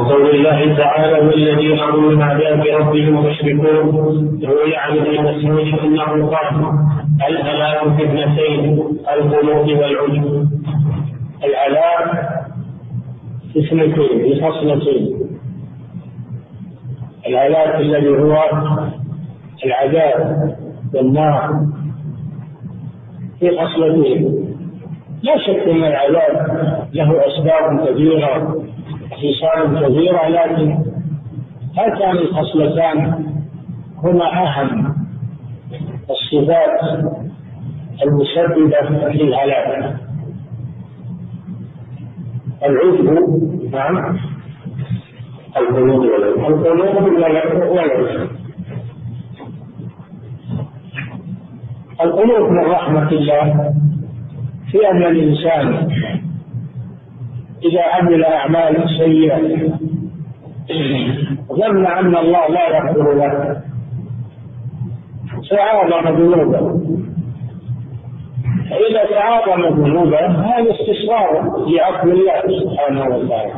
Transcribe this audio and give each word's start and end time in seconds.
وقول 0.00 0.30
الله 0.30 0.76
تعالى 0.76 1.26
والذين 1.26 1.78
هم 1.78 2.08
من 2.08 2.22
عذاب 2.22 2.64
ربهم 2.66 3.26
مشركون 3.26 4.40
روي 4.44 4.76
عن 4.76 4.98
ابن 4.98 5.22
مسعود 5.22 5.78
أنه 5.84 6.26
قال 6.26 6.64
الهلاك 7.28 7.96
في 7.96 8.04
اثنتين 8.04 8.62
القلوب 9.12 9.68
والعجب 9.68 10.48
اثنتين 13.56 14.18
في 14.22 14.40
خصلتين. 14.42 15.20
العذاب 17.26 17.80
الذي 17.80 18.08
هو 18.08 18.36
العذاب 19.64 20.56
والنار. 20.94 21.66
في 23.40 23.50
خصلتين. 23.58 24.46
لا 25.22 25.38
شك 25.38 25.68
إن 25.68 25.84
العذاب 25.84 26.46
له 26.92 27.26
أسباب 27.26 27.88
كثيرة. 27.88 28.69
خصال 29.12 29.86
كثيره 29.86 30.28
لكن 30.28 30.78
هاتان 31.78 32.16
الخصلتان 32.16 33.24
هما 34.02 34.24
أهم 34.24 34.94
الصفات 36.10 36.80
المسببه 38.02 39.08
للهلاك 39.08 39.96
العجب 42.64 43.04
نعم. 43.72 44.18
القلوب 45.56 46.04
القلوب 46.04 47.02
القلوب 52.00 52.50
من 52.50 52.60
رحمة 52.64 53.08
الله 53.12 53.74
في 54.70 54.90
أن 54.90 55.02
الإنسان 55.02 55.88
إذا 57.64 57.82
عمل 57.82 58.24
أعمال 58.24 58.88
سيئة. 58.98 59.68
ظن 61.52 61.86
أن 61.86 62.16
الله 62.16 62.48
لا 62.48 62.76
يغفر 62.76 63.14
له. 63.14 63.62
تعاظم 65.50 66.16
ذنوبه. 66.16 66.80
فإذا 68.70 69.04
تعاظم 69.10 69.82
ذنوبه 69.82 70.26
هذا 70.26 70.70
استصغار 70.70 71.30
لعفو 71.68 72.10
الله 72.10 72.42
سبحانه 72.60 73.16
وتعالى. 73.16 73.54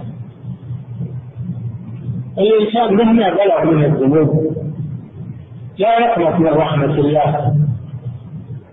الإنسان 2.39 2.95
مهما 2.95 3.29
بلغ 3.31 3.71
من 3.71 3.85
الذنوب 3.85 4.57
لا 5.79 5.99
يقنط 5.99 6.41
من 6.41 6.47
رحمة 6.47 6.95
الله. 6.95 7.55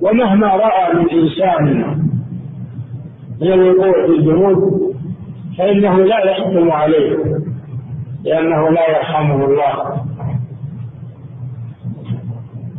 ومهما 0.01 0.47
رأى 0.47 0.93
من 0.93 1.09
إنسان 1.09 1.65
من 3.41 3.53
الوقوع 3.53 4.05
في 4.05 4.11
الذنوب 4.11 4.88
فإنه 5.59 5.97
لا 5.97 6.31
يحكم 6.31 6.71
عليه 6.71 7.17
لأنه 8.23 8.69
لا 8.69 8.89
يرحمه 8.89 9.45
الله. 9.45 9.75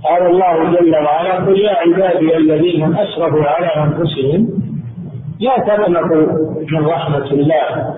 قال 0.04 0.26
الله 0.26 0.80
جل 0.80 0.94
وعلا 0.94 1.34
قل 1.34 1.58
يا 1.58 1.74
عبادي 1.76 2.36
الذين 2.36 2.96
أسرفوا 2.96 3.44
على 3.44 3.66
أنفسهم 3.66 4.48
لا 5.40 5.56
تقنطوا 5.58 6.26
من 6.72 6.86
رحمة 6.86 7.30
الله 7.30 7.94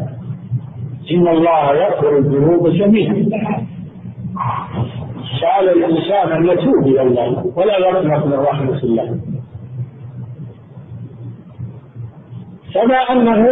إن 1.10 1.28
الله 1.28 1.74
يغفر 1.74 2.18
الذنوب 2.18 2.68
جميعا. 2.68 3.26
سأل 5.40 5.68
الإنسان 5.68 6.32
أن 6.32 6.46
يتوب 6.46 6.86
إلى 6.86 7.02
الله 7.02 7.52
ولا 7.56 7.78
يقنط 7.78 8.26
من 8.26 8.38
رحمة 8.38 8.78
الله. 8.82 9.20
كما 12.74 12.96
أنه 12.96 13.46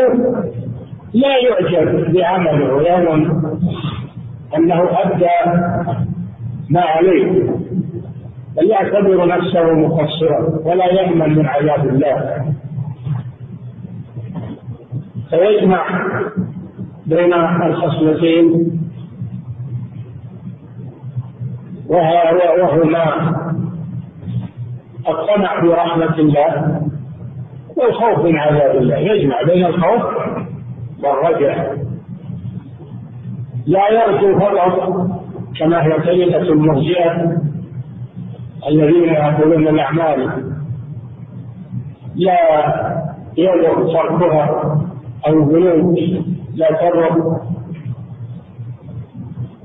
لا 1.13 1.37
يعجب 1.37 2.13
بعمله 2.13 2.75
ويظن 2.75 3.43
أنه 4.57 4.89
أدى 4.93 5.61
ما 6.71 6.81
عليه. 6.81 7.43
بل 8.57 8.71
يعتبر 8.71 9.27
نفسه 9.27 9.73
مقصرا 9.73 10.61
ولا 10.65 10.87
يأمن 10.87 11.39
من 11.39 11.47
عذاب 11.47 11.89
الله. 11.89 12.45
فيجمع 15.31 15.85
بين 17.07 17.35
الخصلتين 17.63 18.71
وهما 21.89 23.35
الطمع 25.09 25.61
برحمة 25.61 26.19
الله 26.19 26.81
والخوف 27.77 28.25
من 28.25 28.37
عذاب 28.37 28.77
الله. 28.77 28.97
يجمع 28.97 29.43
بين 29.43 29.67
الخوف 29.67 30.03
والرجع 31.05 31.73
لا 33.67 33.89
يرجو 33.91 34.39
فقط 34.39 35.07
كما 35.59 35.83
هي 35.85 35.93
طريقة 35.93 36.43
المرجئة 36.43 37.37
الذين 38.69 39.05
يقولون 39.15 39.69
الأعمال 39.69 40.45
لا 42.15 42.39
يضر 43.37 43.93
تركها 43.93 44.77
أو 45.27 45.33
الذنوب 45.43 45.99
لا 46.55 46.69
تضر 46.69 47.37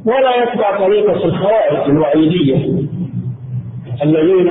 ولا 0.05 0.43
يتبع 0.43 0.77
طريقة 0.79 1.25
الخوارج 1.25 1.89
الوعيدية 1.89 2.85
الذين 4.03 4.49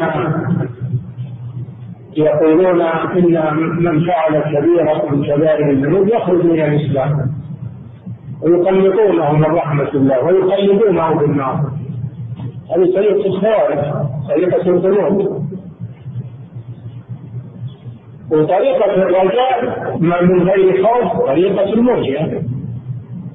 يقولون 2.17 2.81
إن 2.83 3.57
من 3.79 4.07
فعل 4.07 4.41
كبيرة 4.41 5.11
من 5.11 5.25
كبائر 5.25 5.71
الذنوب 5.71 6.09
يخرج 6.09 6.45
من 6.45 6.61
الإسلام. 6.61 7.31
ويقلدونه 8.43 9.33
من 9.33 9.45
رحمة 9.45 9.89
الله 9.95 10.25
ويقلدونه 10.25 11.15
بالنار 11.15 11.61
هذه 12.77 12.95
طريقة 12.95 13.27
الخوارج 13.27 13.79
طريقة 14.29 14.71
الذنوب 14.71 15.45
وطريقة 18.31 18.95
الرجاء 18.95 19.97
من 20.01 20.43
غير 20.43 20.85
خوف 20.87 21.27
طريقة 21.27 21.73
المرجئة 21.73 22.43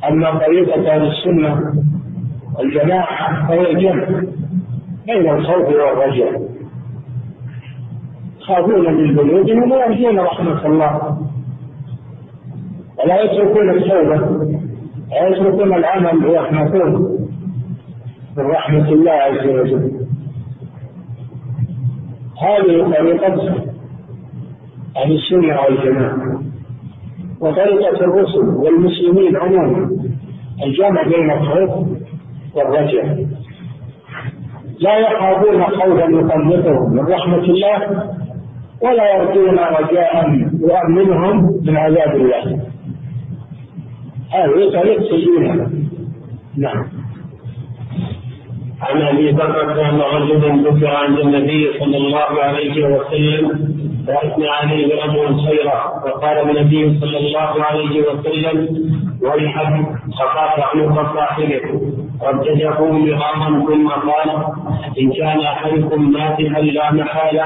أما 0.09 0.37
طريقة 0.39 0.95
أهل 0.95 1.07
السنة 1.07 1.73
والجماعة 2.59 3.47
فهي 3.47 3.71
الجمع 3.71 4.05
بين 5.05 5.29
الخوف 5.29 5.67
والرجاء. 5.67 6.41
يخافون 8.49 8.93
من 8.93 9.15
ذنوبهم 9.15 9.71
ويرجون 9.71 10.19
رحمة 10.19 10.65
الله. 10.65 11.17
ولا 12.99 13.21
يتركون 13.21 13.69
التوبة 13.69 14.21
ولا 15.11 15.27
يتركون 15.27 15.73
العمل 15.73 16.25
ويحمقون 16.25 17.19
من 18.37 18.45
رحمة 18.45 18.89
الله 18.89 19.11
عز 19.11 19.47
وجل. 19.47 19.91
هذه 22.41 22.93
طريقة 22.97 23.55
أهل 24.97 25.11
السنة 25.11 25.61
والجماعة 25.61 26.41
وطريقة 27.41 28.05
الرسل 28.05 28.47
والمسلمين 28.47 29.35
عموما 29.37 29.89
الجمع 30.65 31.03
بين 31.03 31.31
الخوف 31.31 31.87
والرجاء. 32.55 33.25
لا 34.79 34.97
يخافون 34.97 35.63
خوفا 35.63 36.03
يقلقهم 36.03 36.93
من 36.93 37.05
رحمة 37.05 37.43
الله 37.43 38.18
ولا 38.81 39.15
يرجون 39.15 39.59
رجاء 39.59 40.29
يؤمنهم 40.61 41.59
من 41.65 41.77
عذاب 41.77 42.15
الله. 42.15 42.59
هذه 44.31 44.69
طريق 44.73 44.99
سيئة 45.09 45.67
نعم. 46.57 46.85
عن 48.81 49.01
أبي 49.01 49.31
بكر 49.31 49.89
ان 49.89 49.99
رجلا 50.01 50.69
ذكر 50.69 50.87
عند 50.87 51.19
النبي 51.19 51.79
صلى 51.79 51.97
الله 51.97 52.41
عليه 52.43 52.85
وسلم 52.85 53.75
فاثنى 54.07 54.47
عليه 54.47 55.03
رجل 55.03 55.39
خيرا 55.47 56.01
فقال 56.05 56.49
النبي 56.49 56.99
صلى 56.99 57.17
الله 57.17 57.63
عليه 57.63 58.01
وسلم 58.01 58.67
ويحك 59.21 59.85
سقط 60.19 60.75
عنق 60.75 61.15
صاحبه 61.15 61.61
ردده 62.21 62.91
مرارا 62.91 63.65
ثم 63.67 63.89
قال 63.89 64.29
إن 64.99 65.11
كان 65.11 65.39
أحدكم 65.41 66.11
ماتحا 66.11 66.61
لا 66.61 66.91
محالة 66.91 67.45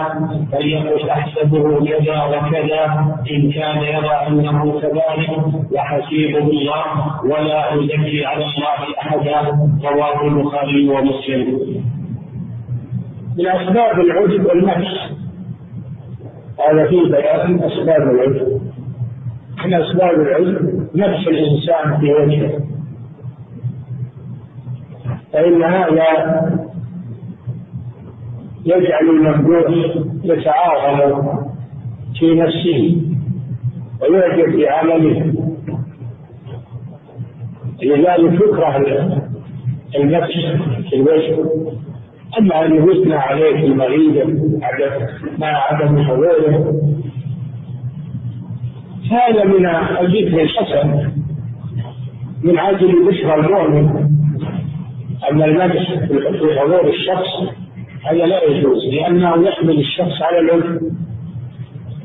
فليقل 0.52 1.10
أحسبه 1.10 1.86
كذا 1.86 2.24
وكذا 2.24 2.84
إن 3.32 3.52
كان 3.52 3.78
يرى 3.78 4.16
أنه 4.28 4.80
كذلك 4.82 5.30
وحسيبه 5.72 6.38
الله 6.38 6.86
ولا 7.26 7.74
أزكي 7.74 8.26
على 8.26 8.46
الله 8.46 8.80
أحدا. 9.02 9.40
رواه 9.84 10.28
البخاري 10.28 10.90
ومسلم. 10.90 11.48
من 13.38 13.48
أسباب 13.48 14.00
العجب 14.00 14.46
والنفس 14.46 15.14
هذا 16.60 16.88
فيه 16.88 17.04
بيان 17.12 17.64
أسباب 17.64 18.02
العجب. 18.02 18.62
من 19.66 19.74
أسباب 19.74 20.14
العجب 20.22 20.88
نفس 20.96 21.28
الإنسان 21.28 21.98
في 22.00 22.14
وجهه. 22.14 22.63
فإن 25.34 25.64
هذا 25.64 26.04
يجعل 28.66 29.10
الممدوح 29.10 29.96
يتعاظم 30.24 31.38
في 32.20 32.36
نفسه 32.36 33.02
ويعجب 34.02 34.58
بعمله 34.58 35.34
لذلك 37.84 38.34
يكره 38.34 38.78
المسح 39.96 40.28
في 40.90 40.96
الوجه 40.96 41.38
أما 42.40 42.66
أن 42.66 42.76
يثنى 42.90 43.16
عليه 43.16 43.54
في 43.54 43.66
المريض 43.66 44.40
مع 45.38 45.48
عدم 45.48 46.04
حضوره 46.04 46.74
هذا 49.12 49.44
من 49.44 49.66
الذكر 50.02 50.42
الحسن 50.42 51.12
من 52.44 52.60
أجل 52.60 53.06
بشرى 53.08 53.36
المؤمن. 53.36 54.10
اما 55.32 55.46
المدح 55.46 55.94
في 56.08 56.60
حضور 56.60 56.88
الشخص 56.90 57.28
هذا 58.04 58.26
لا 58.26 58.44
يجوز 58.44 58.86
لأنه 58.94 59.48
يحمل 59.48 59.80
الشخص 59.80 60.22
على 60.22 60.40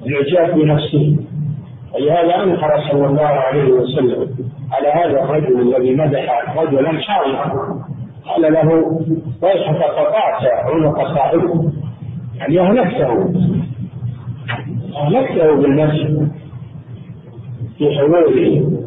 الإعجاب 0.06 0.59
بنفسه. 0.59 1.17
ولهذا 1.94 2.43
أنكر 2.43 2.91
صلى 2.91 3.06
الله 3.06 3.26
عليه 3.26 3.73
وسلم 3.73 4.29
على 4.73 4.88
هذا 4.88 5.23
الرجل 5.23 5.61
الذي 5.61 5.94
مدح 5.94 6.56
رجلا 6.56 7.00
حائطا 7.00 7.85
قال 8.25 8.53
له 8.53 8.69
ويحك 9.43 9.82
قطعت 9.82 10.44
عنق 10.44 11.15
صاحبه 11.15 11.73
يعني 12.37 12.61
أهلكته. 12.61 13.35
أهلكته 14.97 15.55
بالنفس 15.55 16.00
في 17.79 17.99
حضوره. 17.99 18.79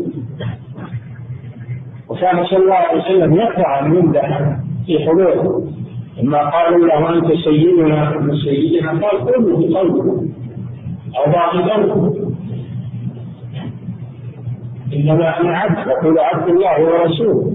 وكان 2.22 2.46
صلى 2.46 2.58
الله 2.58 2.74
عليه 2.76 3.02
وسلم 3.02 3.40
ان 3.42 3.96
يمدح 3.96 4.56
في 4.86 5.00
حضوره 5.00 5.64
لما 6.18 6.50
قالوا 6.50 6.88
له 6.88 7.10
أنت 7.14 7.34
سيدنا 7.34 8.18
من 8.20 8.36
سيدنا 8.36 8.92
قال 8.92 9.34
قولوا 9.34 9.60
بقلبه 9.60 10.28
أو 11.18 11.32
باطل 11.32 12.32
إنما 14.94 15.42
أنا 15.42 15.58
عبد 15.58 15.88
يقول 15.88 16.20
عبد 16.20 16.50
الله 16.50 16.82
ورسوله. 16.82 17.52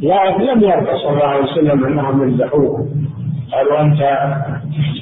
لا 0.00 0.38
لم 0.38 0.60
يرضى 0.60 0.98
صلى 1.02 1.10
الله 1.10 1.24
عليه 1.24 1.42
وسلم 1.42 1.84
أنهم 1.84 2.22
يمدحوه 2.22 2.88
قالوا 3.52 3.80
أنت 3.80 4.00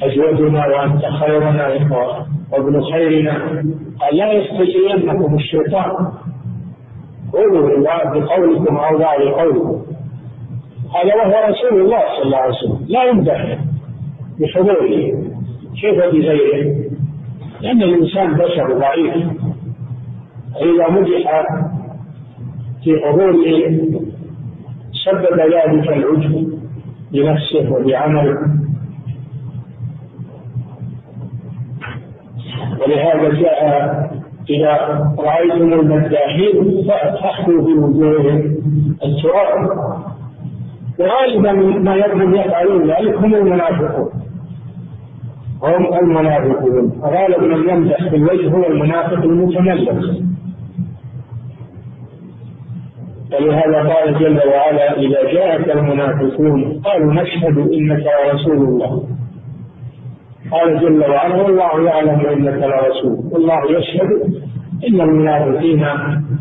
أجودنا 0.03 0.67
وأنت 0.67 1.05
خيرنا 1.05 1.67
وابن 2.51 2.81
خيرنا 2.81 3.63
قال 3.99 4.17
لا 4.17 4.31
يستجيبنكم 4.33 5.35
الشيطان. 5.35 6.07
قولوا 7.33 7.79
بقولكم 8.13 8.77
أو 8.77 8.97
بعد 8.97 9.19
قولكم 9.19 9.81
هذا 10.95 11.15
وهو 11.15 11.49
رسول 11.49 11.81
الله 11.81 11.99
صلى 11.99 12.23
الله 12.23 12.37
عليه 12.37 12.53
وسلم. 12.53 12.85
لا 12.87 13.03
يمدح 13.03 13.57
بحضوره. 14.39 15.23
كيف 15.81 15.95
بغيره؟ 15.95 16.75
لأن 17.61 17.83
الإنسان 17.83 18.33
بشر 18.33 18.79
ضعيف. 18.79 19.15
اذا 20.61 20.89
مدح 20.89 21.45
في 22.83 22.99
حضوره 23.05 23.71
سبب 25.05 25.39
ذلك 25.39 25.87
العجب 25.89 26.59
بنفسه 27.11 27.71
وبعمله. 27.71 28.37
ولهذا 32.89 33.29
جاء 33.29 34.09
إذا 34.49 34.73
رأيتم 35.19 35.73
المداحين 35.73 36.83
فأتحكوا 36.87 37.61
بوجوههم 37.61 38.55
التراب. 39.05 39.69
وغالبا 40.99 41.51
ما 41.79 41.95
يظهر 41.95 42.35
يفعلون 42.35 42.91
ذلك 42.91 43.15
هم 43.15 43.35
المنافقون. 43.35 44.09
هم 45.63 45.93
المنافقون. 45.93 47.01
غالب 47.03 47.43
من 47.43 47.69
يمدح 47.69 48.07
بالوجه 48.07 48.49
هو 48.49 48.65
المنافق 48.65 49.23
المتملك. 49.23 49.89
ولهذا 53.33 53.93
قال 53.93 54.19
جل 54.19 54.39
وعلا 54.47 54.97
إذا 54.97 55.33
جاءك 55.33 55.71
المنافقون 55.71 56.81
قالوا 56.85 57.13
نشهد 57.13 57.57
إنك 57.57 58.03
رسول 58.33 58.57
الله. 58.57 59.18
قال 60.51 60.79
جل 60.79 60.99
وعلا 60.99 61.35
والله 61.35 61.81
يعلم 61.83 62.19
انك 62.19 62.63
لرسول. 62.63 63.19
والله 63.31 63.71
يشهد 63.71 64.09
إن 64.87 65.01
المنافقين 65.01 65.85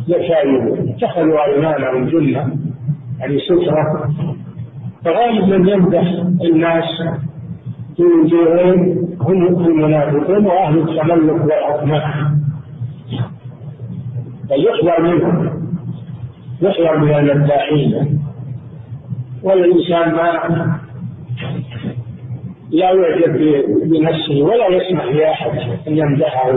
لكاذبون 0.08 0.88
اتخذوا 0.88 1.44
أيمانهم 1.44 2.04
جنه 2.04 2.56
يعني 3.20 3.38
سترة. 3.38 4.10
فغالب 5.04 5.48
من 5.48 5.68
يمدح 5.68 6.02
الناس 6.44 6.84
في 7.96 8.02
وجوههم 8.02 9.08
هم 9.20 9.66
المنافقون 9.66 10.46
وأهل 10.46 10.78
التملك 10.78 11.42
والأطماع. 11.44 12.30
بل 14.50 14.64
يحذر 14.64 15.02
منهم 15.02 15.50
يحذر 16.62 16.98
من 16.98 17.14
المداحين. 17.14 18.18
والإنسان 19.42 20.14
ما 20.14 20.77
لا 22.70 22.90
يعجب 22.90 23.38
بنفسه 23.82 24.42
ولا 24.42 24.68
يسمح 24.68 25.04
لأحد 25.04 25.50
أن 25.88 25.96
يمدحه. 25.96 26.52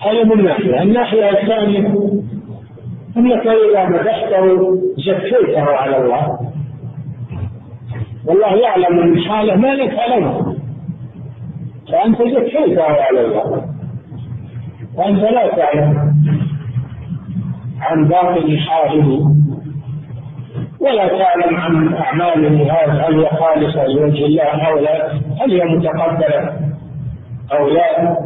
هذا 0.00 0.24
من 0.24 0.44
ناحية، 0.44 0.82
الناحية 0.82 1.30
الثانية 1.30 1.86
إنك 3.16 3.46
إذا 3.46 3.88
مدحته 3.88 4.76
زكيته 4.96 5.62
على 5.62 5.96
الله. 5.96 6.38
والله 8.26 8.56
يعلم 8.56 9.06
من 9.06 9.20
حاله 9.20 9.56
ما 9.56 9.74
لك 9.74 9.98
عليه. 9.98 10.56
فأنت 11.92 12.18
زكيته 12.22 12.82
على 12.82 13.20
الله. 13.20 13.64
وانت 14.96 15.20
لا 15.20 15.56
تعلم 15.56 16.14
عن 17.80 18.08
باطن 18.08 18.58
حاله. 18.58 19.36
ولا 20.86 21.08
تعلم 21.08 21.56
عن 21.56 21.94
أعماله 21.94 22.72
هذا 22.72 22.92
هل 22.92 23.20
هي 23.20 23.28
خالصة 23.28 23.86
لوجه 23.86 24.26
الله 24.26 24.42
أو 24.42 24.78
لا 24.78 25.12
هل 25.12 25.50
هي 25.50 25.64
متقبلة 25.64 26.52
أو 27.52 27.68
لا. 27.68 28.16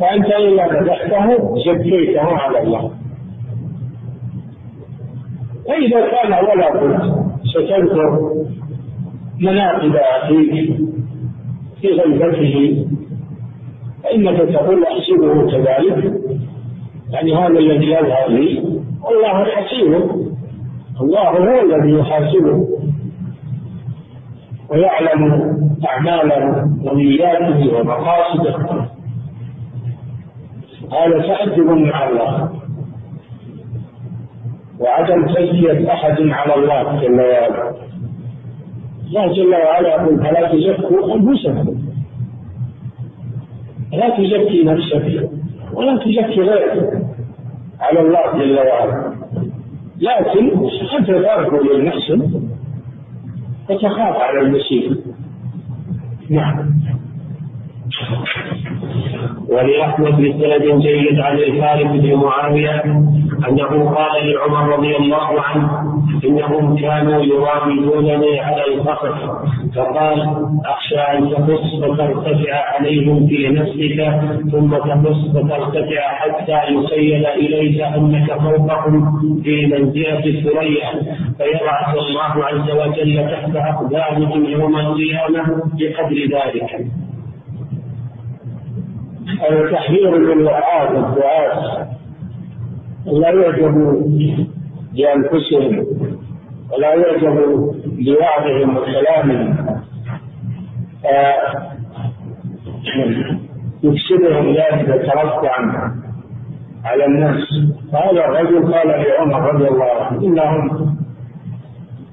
فأنت 0.00 0.26
إذا 0.26 0.80
مدحته 0.80 1.56
زكيته 1.66 2.20
على 2.20 2.62
الله. 2.62 2.90
وإذا 5.66 6.00
كان 6.00 6.32
ولا 6.32 6.66
قلت 6.66 7.14
ستذكر 7.44 8.30
مناقب 9.40 9.96
أخيك 9.96 10.76
في 11.80 11.88
غيبته. 11.88 12.86
فإنك 14.04 14.36
تقول 14.36 14.84
أحسبه 14.84 15.50
كذلك. 15.50 16.12
يعني 17.10 17.34
هذا 17.34 17.58
الذي 17.58 17.90
يظهر 17.90 18.28
لي 18.28 18.64
والله 19.02 19.44
حسيبه 19.44 20.29
الله 21.00 21.28
هو 21.28 21.60
الذي 21.60 21.92
يحاسبه 21.98 22.68
ويعلم 24.68 25.22
أعماله 25.86 26.70
ونياته 26.84 27.78
ومقاصده. 27.78 28.56
هذا 30.92 31.18
تأدب 31.18 31.70
مع 31.70 32.08
الله. 32.08 32.50
وعدم 34.80 35.26
تزكية 35.26 35.92
أحد 35.92 36.20
على 36.20 36.54
الله 36.54 37.00
جل 37.00 37.20
وعلا. 37.20 37.74
الله 39.06 39.32
جل 39.32 39.54
وعلا 39.54 39.88
يقول 39.88 40.18
فلا 40.18 40.52
تزكوا 40.52 41.14
أنفسكم. 41.14 41.80
لا 43.92 44.08
تزكي 44.08 44.64
نفسك. 44.64 45.30
ولا 45.74 45.96
تزكي 45.96 46.40
غيرك. 46.40 47.02
على 47.80 48.00
الله 48.00 48.32
جل 48.38 48.58
وعلا. 48.58 49.09
لكن 50.00 50.50
أنت 50.98 51.06
ترجو 51.06 51.72
للمحسن 51.72 52.42
وتخاف 53.70 54.16
على 54.16 54.40
المسيء. 54.40 54.96
نعم. 56.30 56.70
ولأحمد 59.48 60.14
بسند 60.14 60.80
جيد 60.82 61.20
عن 61.20 61.36
الحارث 61.38 61.92
بن 61.92 62.14
معاوية. 62.14 62.82
أنه 63.48 63.90
قال 63.90 64.32
لعمر 64.32 64.76
رضي 64.76 64.96
الله 64.96 65.40
عنه 65.40 66.00
إنهم 66.24 66.76
كانوا 66.76 67.22
يراودونني 67.22 68.40
على 68.40 68.64
الفخر 68.74 69.14
فقال 69.76 70.20
أخشى 70.66 71.00
أن 71.00 71.30
تقص 71.30 71.74
فترتفع 71.82 72.54
عليهم 72.54 73.26
في 73.26 73.48
نفسك 73.48 74.20
ثم 74.52 74.70
تقص 74.70 75.28
فترتفع 75.34 76.00
حتى 76.00 76.72
يخيل 76.72 77.26
إليك 77.26 77.80
أنك 77.80 78.32
فوقهم 78.32 79.20
في 79.44 79.66
منزلة 79.66 80.26
الثريا. 80.26 80.90
فيبعث 81.38 81.96
الله 81.96 82.44
عز 82.44 82.70
وجل 82.70 83.30
تحت 83.30 83.56
أقدامهم 83.56 84.44
يوم 84.44 84.76
القيامة 84.76 85.62
بقدر 85.74 86.16
ذلك. 86.16 86.86
التحذير 89.50 90.18
من 90.18 90.40
الدعاة 90.40 91.99
لا 93.06 93.30
يعجبوا 93.30 94.02
بأنفسهم 94.92 95.86
ولا 96.72 96.94
يعجبوا 96.94 97.72
بوعظهم 97.84 98.76
وكلامهم 98.76 99.56
يكسبهم 103.82 104.54
ذلك 104.54 104.88
يترفع 104.88 105.54
على 106.84 107.04
الناس. 107.04 107.42
فهذا 107.92 108.24
الرجل 108.24 108.74
قال 108.74 108.88
لعمر 108.88 109.54
رضي 109.54 109.68
الله 109.68 109.92
عنه 109.92 110.20
إنهم 110.20 110.96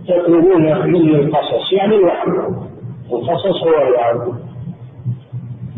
يطلبون 0.10 0.88
مني 0.88 1.16
القصص. 1.16 1.74
يعني 1.74 1.96
الوحي. 1.96 2.28
القصص 3.12 3.64
هو 3.64 3.88
الوحي. 3.88 4.32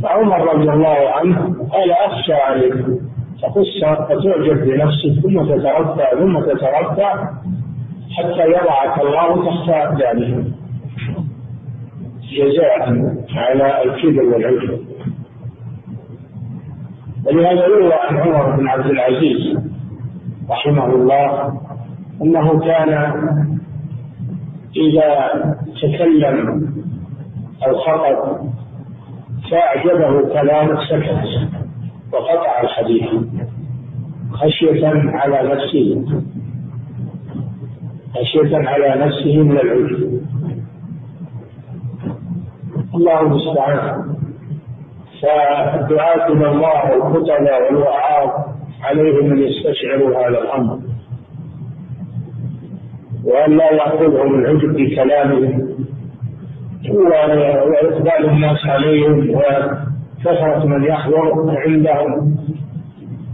فعمر 0.04 0.54
رضي 0.54 0.70
الله 0.72 1.10
عنه 1.10 1.68
قال 1.72 1.92
أخشى 1.92 2.34
عليكم. 2.34 3.09
تقص 3.42 3.84
فتعجب 3.84 4.66
بنفسك 4.66 5.22
ثم 5.24 5.46
تترفع 5.46 6.10
ثم 6.20 6.40
تترفع 6.40 7.14
حتى 8.18 8.46
يضعك 8.48 9.02
الله 9.02 9.46
تحت 9.46 9.70
اقدامهم 9.70 10.54
جزاء 12.32 12.82
على 13.36 13.84
الكبر 13.84 14.24
والعجب. 14.24 14.80
ولهذا 17.26 17.66
يروى 17.66 17.94
عن 17.94 18.18
عمر 18.18 18.56
بن 18.56 18.68
عبد 18.68 18.86
العزيز 18.86 19.60
رحمه 20.50 20.86
الله 20.86 21.54
أنه 22.22 22.60
كان 22.60 22.94
إذا 24.76 25.30
تكلم 25.82 26.70
أو 27.68 27.76
خطب 27.76 28.50
فأعجبه 29.52 30.34
كلامه 30.34 30.80
سكت. 30.86 31.59
وقطع 32.14 32.62
الحديث 32.64 33.10
خشية 34.32 34.88
على 34.88 35.50
نفسه. 35.54 36.06
خشية 38.16 38.58
على 38.58 39.06
نفسه 39.06 39.38
من 39.38 39.58
العجب 39.58 40.22
الله 42.96 43.22
المستعان. 43.22 44.16
فالدعاة 45.22 46.28
إلى 46.28 46.52
الله 46.52 46.92
والخطبة 46.92 47.58
والوعاظ 47.66 48.30
عليهم 48.82 49.32
أن 49.32 49.40
يستشعروا 49.40 50.10
هذا 50.20 50.42
الأمر. 50.42 50.80
وأن 53.24 53.58
لا 53.58 53.72
يأخذهم 53.72 54.36
العجب 54.40 54.76
بكلامهم 54.76 55.70
وإقبال 56.90 58.30
الناس 58.30 58.66
عليهم 58.66 59.42
وكثرة 60.20 60.66
من 60.66 60.84
يحضر 60.84 61.58
عندهم. 61.68 62.38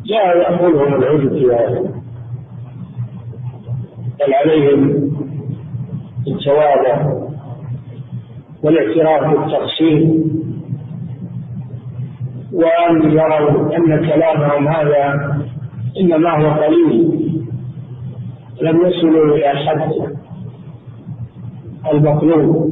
لا 0.06 0.34
يأخذهم 0.34 0.94
العجب 0.94 1.30
في 1.30 1.46
هذا. 1.46 1.82
بل 4.20 4.34
عليهم 4.34 5.12
التواضع 6.28 7.26
والاعتراف 8.64 9.38
بالتقصير. 9.38 10.14
وأن 12.54 13.12
يروا 13.12 13.78
أن 13.78 14.06
كلامهم 14.06 14.68
هذا 14.68 15.38
إنما 16.00 16.30
هو 16.30 16.64
قليل. 16.64 17.20
لم 18.62 18.86
يصلوا 18.86 19.36
إلى 19.36 19.50
حد 19.50 19.92
المطلوب. 21.94 22.72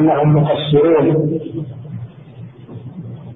أنهم 0.00 0.36
مقصرون. 0.36 1.40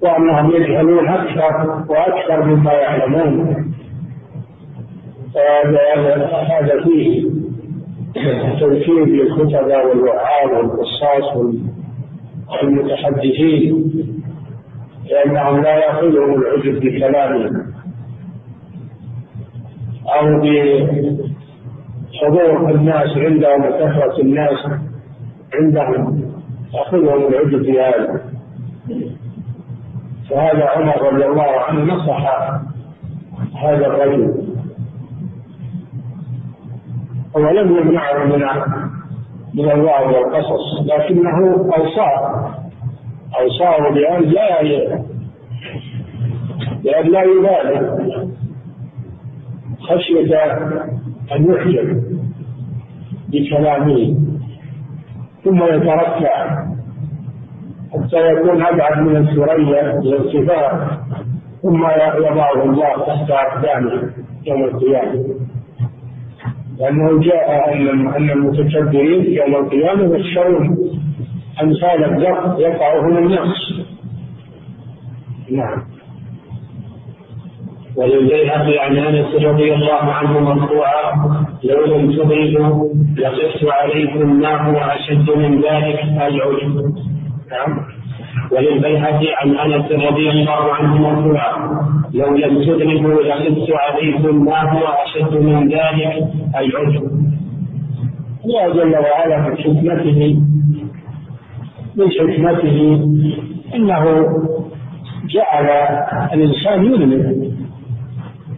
وأنهم 0.05 0.51
يجهلون 0.51 1.07
أكثر 1.09 1.83
وأكثر 1.89 2.43
مما 2.43 2.73
يعلمون. 2.73 3.65
هذا 6.49 6.83
فيه 6.83 7.29
توكيد 8.59 9.07
للخطباء 9.07 9.87
والوعاظ 9.87 10.51
والقصاص 10.53 11.37
والمتحدثين 12.49 13.91
لأنهم 15.09 15.61
لا 15.61 15.75
يأخذهم 15.75 16.41
العجب 16.41 16.79
بكلامهم 16.79 17.65
أو 20.19 20.25
بحضور 22.11 22.69
الناس 22.71 23.17
عندهم 23.17 23.61
وكثرة 23.65 24.21
الناس 24.21 24.67
عندهم 25.53 26.31
يأخذهم 26.73 27.27
العجب 27.27 27.61
بهذا. 27.65 28.34
فهذا 30.29 30.65
عمر 30.65 31.13
رضي 31.13 31.25
الله 31.25 31.59
عنه 31.59 31.93
نصح 31.93 32.21
هذا 33.63 33.87
الرجل. 33.87 34.45
ولم 37.35 37.77
يمنعه 37.77 38.23
من 38.23 38.45
من 39.53 39.71
الوعظ 39.71 40.13
والقصص 40.13 40.81
لكنه 40.85 41.67
أوصاه 41.77 42.53
أوصاه 43.39 43.89
بأن 43.93 44.21
لا 44.23 44.61
بأن 46.83 47.11
لا 47.11 47.23
يبالغ 47.23 48.25
خشية 49.79 50.43
أن 51.35 51.51
يحجب 51.51 52.03
بكلامه 53.29 54.17
ثم 55.43 55.63
يترفع 55.63 56.65
حتى 58.03 58.31
يكون 58.31 58.65
أبعد 58.65 58.99
من 58.99 59.15
الثريا 59.17 59.99
الارتفاع 59.99 60.89
ثم 61.61 61.83
يضعه 62.17 62.63
الله 62.63 63.05
تحت 63.07 63.31
أقدامه 63.31 64.09
يوم 64.45 64.63
القيامة. 64.63 65.25
لأنه 66.79 67.19
جاء 67.19 67.73
أن 67.73 68.07
أن 68.07 68.29
المتكبرين 68.29 69.33
يوم 69.33 69.55
القيامة 69.55 70.17
يخشون 70.17 70.77
أمثال 71.63 72.03
الزرق 72.03 72.59
يقعهم 72.59 73.17
الناس 73.17 73.73
نعم. 75.51 75.83
وللبيهقي 77.95 78.79
عن 78.79 78.97
أنس 78.97 79.35
رضي 79.35 79.73
الله 79.73 79.93
عنه 79.93 80.39
مرفوعا 80.39 81.13
لو 81.63 81.85
لم 81.85 82.11
تبردوا 82.11 82.89
لقفت 83.17 83.65
عليكم 83.65 84.39
ما 84.39 84.61
هو 84.61 84.77
أشد 84.77 85.29
من 85.37 85.61
ذلك 85.61 86.03
العجب. 86.03 86.95
وللبيهقي 88.51 89.27
عن 89.35 89.55
أنس 89.57 89.91
رضي 89.91 90.29
الله 90.29 90.73
عنه 90.73 90.95
مرفوعا. 90.97 91.53
لو 92.13 92.35
لم 92.35 92.63
تدركوا 92.63 93.23
لقفت 93.23 93.71
عليكم 93.71 94.45
ما 94.45 94.71
هو 94.71 94.87
اشد 94.87 95.33
من 95.37 95.67
ذلك 95.69 96.27
العجب. 96.57 97.03
الله 98.45 98.73
جل 98.73 98.95
وعلا 98.95 99.37
من 99.37 99.57
حكمته 99.57 100.41
من 101.95 102.11
حكمته 102.11 102.77
إنه 103.75 104.03
جعل 105.29 105.65
الإنسان 106.33 106.85
يؤمن 106.85 107.13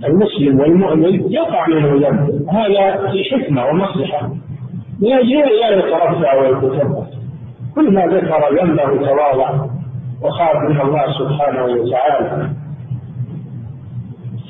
المسلم 0.06 0.60
والمؤمن 0.60 1.32
يقع 1.32 1.68
منه 1.68 1.94
ذنب. 1.94 2.46
هذا 2.50 3.12
في 3.12 3.24
حكمة 3.32 3.66
ومصلحة. 3.66 4.30
من 5.02 5.12
أجل 5.12 5.60
لا 5.62 5.70
يترفع 5.70 6.34
ويتكبر 6.34 7.07
كل 7.78 7.94
ما 7.94 8.06
ذكر 8.06 8.42
ذنبه 8.58 9.08
تواضع 9.08 9.50
وخاف 10.22 10.56
من 10.70 10.82
الله 10.82 11.06
سبحانه 11.20 11.64
وتعالى. 11.64 12.50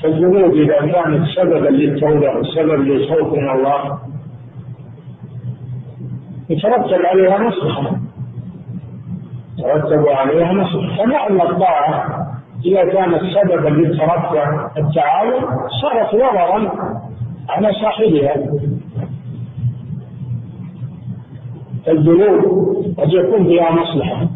فالذنوب 0.03 0.53
إذا 0.53 0.79
كانت 0.79 1.27
سببا 1.36 1.67
للتوبة 1.67 2.39
وسبب 2.39 2.81
للخوف 2.88 3.34
من 3.34 3.50
الله 3.50 4.00
يترتب 6.50 7.05
عليها 7.05 7.38
مصلحه 7.38 7.91
يترتب 9.57 10.07
عليها 10.07 10.53
مصلحه 10.53 11.03
فنعم 11.03 11.41
الطاعة 11.41 12.27
إذا 12.65 12.86
كانت 12.86 13.22
سببا 13.36 13.69
للترفع 13.69 14.69
التعاون 14.77 15.41
صارت 15.81 16.13
وضرا 16.13 16.72
على 17.50 17.72
صاحبها. 17.74 18.36
الذنوب 21.88 22.41
قد 22.98 23.13
يكون 23.13 23.48
فيها 23.48 23.72
مصلحة 23.72 24.27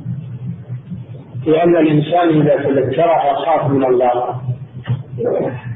لأن 1.45 1.75
الإنسان 1.75 2.29
إذا 2.41 2.55
تذكرها 2.63 3.33
خاف 3.45 3.71
من 3.71 3.85
الله 3.85 4.41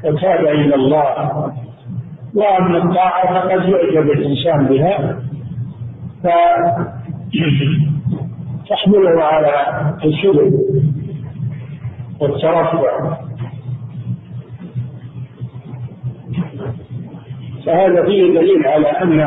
وتاب 0.04 0.40
إلى 0.46 0.74
الله 0.74 1.52
وأما 2.34 2.76
الطاعة 2.78 3.34
فقد 3.34 3.68
يعجب 3.68 4.10
الإنسان 4.10 4.66
بها 4.66 5.18
فتحمله 8.64 9.22
على 9.22 9.52
الشرك 10.04 10.52
والترفع. 12.20 13.16
فهذا 17.66 18.02
فيه 18.06 18.22
دليل 18.38 18.66
على 18.66 18.86
أن 18.86 19.20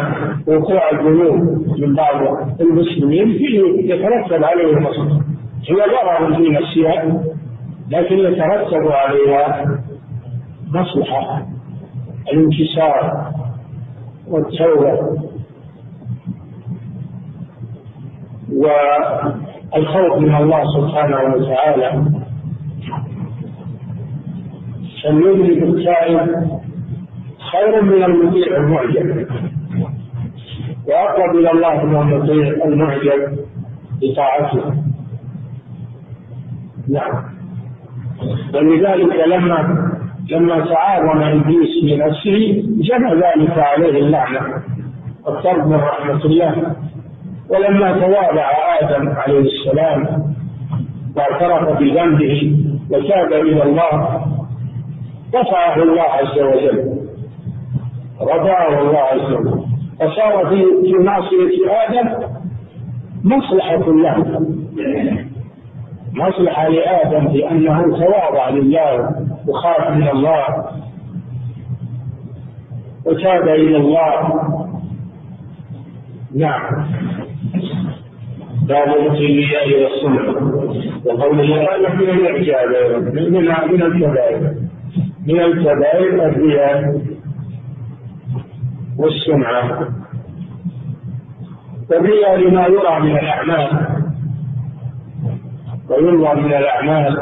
وقوع 0.48 0.92
الذنوب 0.94 1.68
من 1.80 1.96
بعض 1.96 2.22
المسلمين 2.62 3.28
فيه 3.38 3.62
يترتب 3.94 4.44
عليه 4.44 4.74
المصلحه 4.74 5.20
هي 5.70 5.76
ضرر 5.76 6.36
في 6.36 6.50
نفسها 6.50 7.24
لكن 7.90 8.18
يترتب 8.18 8.88
عليها 8.92 9.66
مصلحة 10.74 11.46
الانكسار 12.34 13.32
والتوبة 14.28 15.00
و 18.56 18.66
الخوف 19.76 20.18
من 20.18 20.36
الله 20.36 20.64
سبحانه 20.78 21.36
وتعالى. 21.36 22.04
فليدرك 25.04 25.64
التائب 25.64 26.59
خير 27.52 27.82
من 27.82 28.04
المطيع 28.04 28.58
المعجب. 28.58 29.28
وأقرب 30.88 31.36
إلى 31.36 31.52
الله 31.52 31.86
من 31.86 31.96
المطيع 31.96 32.66
المعجب 32.66 33.38
بطاعته. 34.02 34.74
نعم. 36.90 37.24
ولذلك 38.54 39.28
لما 39.28 39.90
لما 40.32 40.60
تعاظم 40.60 41.22
إبليس 41.22 41.84
بنفسه 41.84 42.64
جمع 42.82 43.14
ذلك 43.14 43.58
عليه 43.58 44.00
اللعنة 44.00 44.42
والطرد 45.26 45.68
من 45.68 45.76
رحمة 45.76 46.26
الله. 46.26 46.76
ولما 47.50 47.92
تواضع 47.92 48.52
آدم 48.82 49.10
عليه 49.10 49.40
السلام 49.40 50.24
واعترف 51.16 51.80
بذنبه 51.80 52.58
وتاب 52.92 53.34
إلى 53.34 53.64
الله 53.64 54.26
رفعه 55.36 55.84
الله 55.84 56.02
عز 56.02 56.40
وجل. 56.40 56.99
رفعه 58.22 58.82
الله 58.82 59.00
عز 59.00 59.34
وجل. 59.34 59.64
فصار 60.00 60.48
في 60.50 60.66
في 60.82 60.94
معصية 61.04 61.72
آدم 61.72 62.28
مصلحة 63.24 63.92
له. 63.92 64.46
مصلحة 66.14 66.68
لآدم 66.68 67.28
بأنه 67.28 67.82
تواضع 67.82 68.50
لله 68.50 69.10
وخاف 69.48 69.92
من 69.92 70.08
الله 70.08 70.66
وتاب 73.06 73.48
إلى 73.48 73.78
الله. 73.78 74.34
نعم. 76.36 76.86
باب 78.68 78.88
الكبرياء 78.88 79.82
والسمع 79.82 80.22
وقول 81.06 81.40
الله 81.40 81.94
من 81.94 82.10
الإعجاب 82.10 82.70
من 83.16 83.32
من 83.72 83.82
الكبائر. 83.82 84.54
من 85.28 85.40
الكبائر 85.40 86.26
الرياء 86.26 87.02
والسمعة. 89.00 89.88
والرياء 91.92 92.36
لما 92.38 92.66
يرى 92.68 93.00
من 93.00 93.18
الأعمال 93.18 93.70
وينظر 95.90 96.36
من 96.36 96.54
الأعمال 96.54 97.18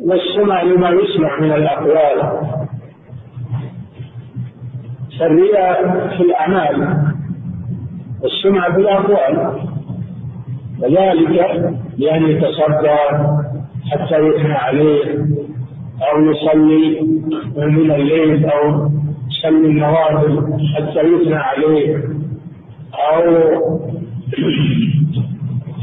والسمع 0.00 0.62
لما 0.62 0.90
يسمع 0.90 1.40
من 1.40 1.52
الأقوال. 1.52 2.40
فالرياء 5.18 6.08
في 6.16 6.22
الأعمال 6.22 7.04
والسمع 8.22 8.72
في 8.72 8.80
الأقوال. 8.80 9.62
وذلك 10.82 11.30
لأن 11.98 12.22
يتصدى 12.22 12.96
حتى 13.90 14.18
يثنى 14.18 14.52
عليه 14.52 15.26
أو 16.12 16.24
يصلي 16.24 17.00
من 17.56 17.90
الليل 17.90 18.46
أو 18.46 18.90
يصلي 19.42 19.66
النوافل 19.66 20.58
حتى 20.74 21.00
يثنى 21.00 21.34
عليه. 21.34 21.96
أو 22.94 23.24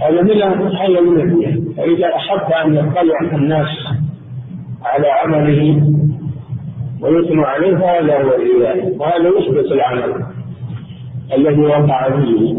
هذا 0.02 0.22
من 0.22 0.42
هذا 0.76 1.02
من 1.02 1.74
فإذا 1.78 2.16
أحب 2.16 2.52
أن 2.52 2.76
يطلع 2.76 3.20
الناس 3.34 3.68
على 4.86 5.08
عمله 5.08 5.84
ويثنوا 7.02 7.46
عليه 7.46 7.78
فهذا 7.78 8.24
هو 8.24 8.36
الإله 8.36 8.96
وهذا 9.00 9.28
يثبت 9.28 9.72
العمل 9.72 10.26
الذي 11.34 11.62
وقع 11.62 12.10
فيه. 12.10 12.56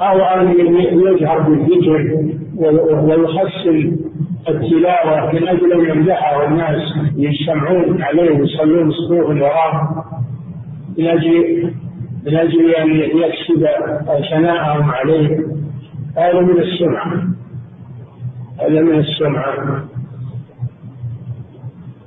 أو 0.00 0.20
أن 0.20 0.54
يجهر 1.00 1.40
بالذكر 1.40 2.24
ويحسن 2.58 4.09
التلاوة 4.48 5.32
من 5.32 5.48
أجل 5.48 5.72
أن 5.72 5.96
يمدحه 5.96 6.46
الناس 6.46 6.82
يجتمعون 7.16 8.02
عليه 8.02 8.30
ويصلون 8.30 8.90
صفوف 8.90 9.26
وراه 9.28 10.04
من 10.98 11.06
أجل 11.06 11.72
من 12.26 12.36
أجل 12.36 12.74
أن 12.74 12.94
يكسب 12.94 13.66
ثناءهم 14.30 14.90
عليه. 14.90 15.46
هذا 16.16 16.40
من 16.40 16.60
السمعة. 16.60 17.12
هذا 18.60 18.80
من 18.80 18.98
السمعة. 18.98 19.84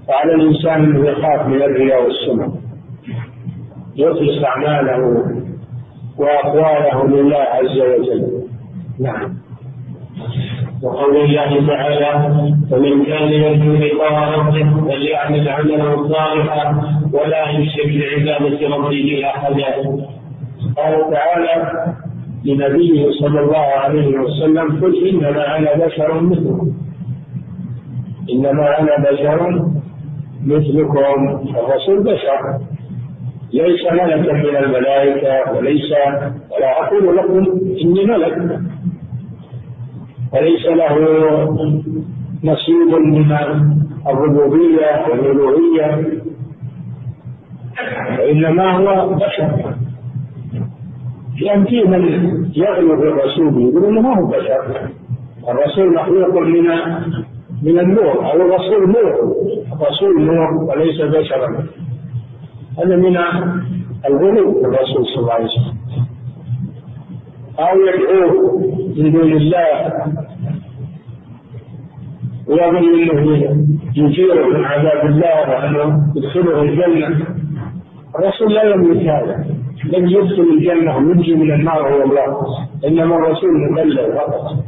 فعلى 0.08 0.36
الإنسان 0.36 0.84
أنه 0.84 1.10
يخاف 1.10 1.48
من 1.48 1.62
الرياء 1.62 2.04
والسمعة. 2.04 2.54
يخلص 3.96 4.43
أعماله 4.43 5.26
وأقواله 6.17 7.08
لله 7.08 7.38
عز 7.38 7.80
وجل. 7.80 8.43
نعم. 9.00 9.43
وقول 10.84 11.15
الله 11.17 11.67
تعالى 11.67 12.12
فمن 12.72 13.06
كان 13.06 13.28
يرجو 13.28 13.74
لقاء 13.74 14.39
ربه 14.39 14.88
فليعمل 14.88 15.50
عملا 15.50 16.08
صالحا 16.08 16.82
ولا 17.13 17.50
يشرك 17.50 17.88
بعبادة 17.88 18.76
ربه 18.76 19.22
أحدا. 19.26 19.72
قال 20.78 21.12
تعالى 21.12 21.86
لنبيه 22.46 23.12
صلى 23.12 23.39
الله 23.39 23.58
عليه 23.58 24.17
وسلم 24.17 24.80
قل 24.82 25.08
إنما 25.10 25.58
أنا 25.58 25.86
بشر 25.86 26.22
مثلكم. 26.22 26.72
إنما 28.34 28.80
أنا 28.80 29.12
بشر 29.12 29.65
مثلكم 30.46 31.39
الرسول 31.56 32.04
بشر. 32.04 32.60
ليس 33.54 33.91
ملكا 33.91 34.34
من 34.34 34.56
الملائكة 34.56 35.52
وليس 35.58 35.91
ولا 36.52 36.82
أقول 36.84 37.17
لكم 37.17 37.38
إني 37.82 38.06
ملك. 38.06 38.60
وليس 40.34 40.65
له 40.65 40.96
نصيب 42.43 42.91
من 43.06 43.32
الربوبية 44.08 45.06
والألوهية 45.10 46.13
وإنما 48.19 48.72
هو 48.72 49.15
بشر. 49.15 49.76
لأن 51.41 51.65
في 51.65 51.84
من 51.84 52.04
يغلو 52.56 52.96
بالرسول 52.96 53.62
يقول 53.62 53.86
إنه 53.86 54.02
ما 54.02 54.17
هو 54.19 54.26
بشر. 54.26 54.89
الرسول 55.50 55.93
مخلوق 55.93 56.38
من 56.38 56.67
من 57.63 57.80
النور 57.80 58.32
أو 58.32 58.41
الرسول 58.41 58.88
نور. 58.88 59.36
الرسول 59.74 60.26
نور 60.26 60.54
وليس 60.54 61.02
بشرا. 61.02 61.65
هذا 62.80 62.96
من 62.96 63.17
الغلو 64.06 64.62
بالرسول 64.62 65.06
صلى 65.06 65.19
الله 65.19 65.34
عليه 65.34 65.46
وسلم. 65.46 65.78
أو 67.60 67.80
يدعوه 67.80 68.62
من 68.98 69.12
دون 69.12 69.32
الله. 69.32 70.23
ويظن 72.48 73.12
انه 73.12 73.68
يجيره 73.96 74.46
من 74.58 74.66
عذاب 74.66 75.06
الله 75.06 75.50
وانه 75.50 76.14
يدخله 76.16 76.62
الجنة. 76.62 77.26
الرسول 78.16 78.54
لا 78.54 78.64
يملك 78.64 79.08
هذا. 79.08 79.46
لن 79.86 80.10
يدخل 80.10 80.48
الجنة 80.58 80.98
وينجي 80.98 81.36
من 81.36 81.54
النار 81.54 81.94
هو 81.94 82.04
الله 82.04 82.48
إنما 82.88 83.16
الرسول 83.16 83.72
مبلغ 83.72 84.16
فقط. 84.16 84.64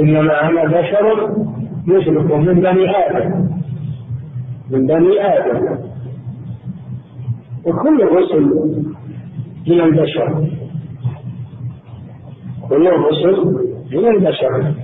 إنما 0.00 0.48
أنا 0.48 0.64
بشر 0.64 1.36
مثلكم 1.86 2.44
من 2.44 2.54
بني 2.60 2.90
آدم. 2.96 3.48
من 4.70 4.86
بني 4.86 5.20
آدم. 5.20 5.78
وكل 7.66 8.02
الرسل 8.02 8.42
من 9.68 9.80
البشر. 9.80 10.46
كل 12.68 12.86
الرسل 12.86 13.36
من 13.92 14.06
البشر. 14.06 14.74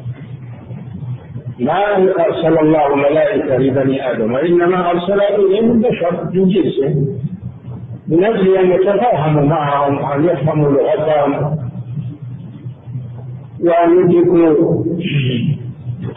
ما 1.58 1.96
أرسل 1.96 2.58
الله 2.58 2.94
ملائكة 2.94 3.56
لبني 3.56 4.10
آدم 4.10 4.32
وإنما 4.32 4.90
أرسل 4.90 5.20
إليهم 5.20 5.70
البشر 5.70 6.30
من 6.34 6.48
جنسه 6.48 7.06
من 8.08 8.24
أجل 8.24 8.56
أن 8.56 8.70
يتفاهموا 8.70 9.42
معهم 9.42 10.04
وأن 10.04 10.24
يفهموا 10.24 10.70
لغتهم 10.70 11.58
وأن 13.60 14.10
يدركوا 14.10 14.84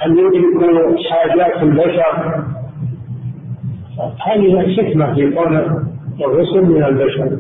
أن 0.06 0.18
يدركوا 0.18 0.98
حاجات 1.10 1.64
البشر. 1.64 2.44
هذه 4.26 4.60
الحكمة 4.60 5.14
في 5.16 5.32
كون 5.32 5.58
الرسل 6.22 6.66
من 6.66 6.84
البشر. 6.84 7.38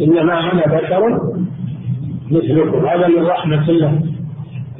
إنما 0.00 0.52
أنا 0.52 0.66
بشر 0.66 1.32
مثلكم 2.30 2.86
هذا 2.86 3.08
من 3.08 3.26
رحمة 3.26 3.68
الله. 3.68 4.09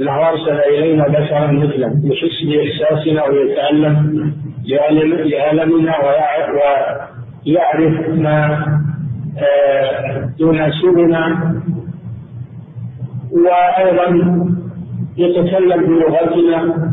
انه 0.00 0.28
ارسل 0.28 0.58
إلينا 0.60 1.08
بشرا 1.08 1.52
مثلا 1.52 2.00
يحس 2.04 2.44
باحساسنا 2.48 3.24
ويتألم 3.24 4.32
لالمنا 5.24 5.94
ويعرف 7.46 8.08
ما 8.08 8.66
آه، 9.38 10.30
يناسبنا 10.40 11.54
وأيضا 13.32 14.06
يتكلم 15.16 15.86
بلغتنا 15.86 16.90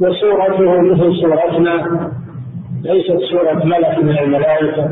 وصورته 0.00 0.80
مثل 0.80 1.16
صورتنا. 1.16 2.10
ليست 2.82 3.18
صورة 3.30 3.64
ملك 3.64 3.98
من 3.98 4.18
الملائكة. 4.18 4.84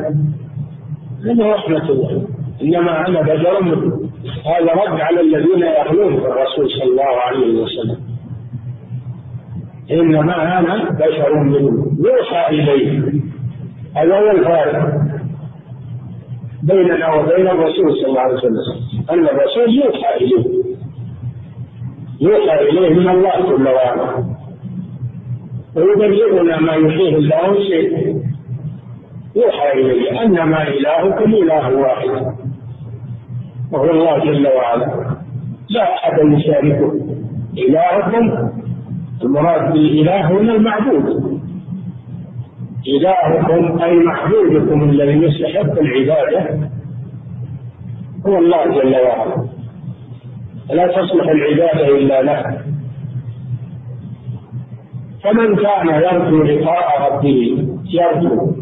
هذا 1.24 1.46
رحمة 1.46 1.90
الله. 1.90 2.26
إنما 2.62 3.08
أنا 3.08 3.22
بشر 3.22 3.62
مثل. 3.62 3.97
هذا 4.46 4.72
رد 4.72 5.00
على 5.00 5.20
الذين 5.20 5.62
يغلون 5.62 6.20
في 6.20 6.26
الرسول 6.26 6.70
صلى 6.70 6.84
الله 6.84 7.20
عليه 7.26 7.62
وسلم. 7.62 7.98
إنما 9.90 10.58
أنا 10.58 10.90
بشر 10.90 11.34
منه 11.34 11.86
يوحى 12.04 12.48
إليه 12.48 13.12
هذا 13.96 14.18
هو 14.18 14.30
الفارق 14.30 14.92
بيننا 16.62 17.14
وبين 17.14 17.48
الرسول 17.48 17.92
صلى 17.92 18.06
الله 18.06 18.20
عليه 18.20 18.34
وسلم. 18.34 18.56
أن 19.10 19.24
الرسول 19.24 19.74
يوحى 19.74 20.16
إليه. 20.16 20.44
يوحى 22.20 22.60
إليه 22.68 22.94
من 22.94 23.08
الله 23.08 23.40
جل 23.40 23.68
وعلا. 23.68 24.24
ويبلغنا 25.76 26.60
ما 26.60 26.72
يحييه 26.72 27.16
الله 27.16 27.54
شيء 27.54 28.22
يوحى 29.36 29.72
إليه. 29.72 30.22
أنما 30.22 30.68
إلهكم 30.68 31.34
إله 31.34 31.74
واحد. 31.74 32.37
وهو 33.72 33.90
الله 33.90 34.18
جل 34.18 34.48
وعلا. 34.56 35.16
لا 35.70 35.94
أحد 35.94 36.12
يشاركه 36.18 36.92
إلهكم 37.58 38.50
المراد 39.22 39.72
بالإله 39.72 40.30
هنا 40.30 40.52
المعبود. 40.54 41.38
إلهكم 42.86 43.82
أي 43.82 43.96
معبودكم 43.96 44.82
الذي 44.82 45.22
يستحق 45.22 45.78
العبادة 45.78 46.68
هو 48.26 48.38
الله 48.38 48.64
جل 48.64 48.96
وعلا. 48.96 49.48
لا 50.70 50.86
تصلح 50.86 51.28
العبادة 51.28 51.88
إلا 51.88 52.22
له. 52.22 52.62
فمن 55.24 55.56
كان 55.56 55.88
يرجو 55.88 56.42
لقاء 56.42 57.12
ربه 57.12 57.68
يرجو. 57.84 58.52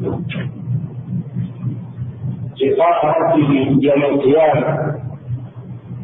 لقاء 2.62 3.06
ربه 3.06 3.50
يوم 3.80 4.02
القيامة. 4.02 4.94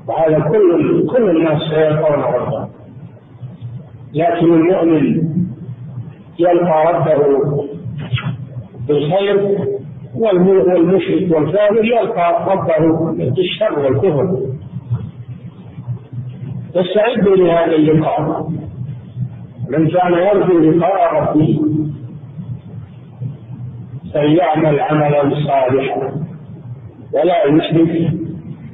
وهذا 0.09 0.39
كل 0.39 1.07
كل 1.07 1.31
الناس 1.31 1.63
سيلقون 1.63 2.21
ربه. 2.21 2.69
لكن 4.15 4.47
المؤمن 4.55 5.33
يلقى 6.39 6.93
ربه 6.93 7.19
بالخير 8.89 9.59
والمشرك 10.15 11.37
والكافر 11.37 11.85
يلقى 11.85 12.47
ربه 12.53 13.13
بالشر 13.13 13.79
والكفر. 13.79 14.39
فاستعدوا 16.75 17.37
لهذا 17.37 17.77
اللقاء. 17.77 18.51
من 19.69 19.89
كان 19.89 20.13
يرجو 20.13 20.59
لقاء 20.59 21.15
ربه 21.15 21.61
فليعمل 24.15 24.81
عملا 24.81 25.23
صالحا. 25.47 26.32
ولا 27.15 27.45
يشرك 27.45 28.11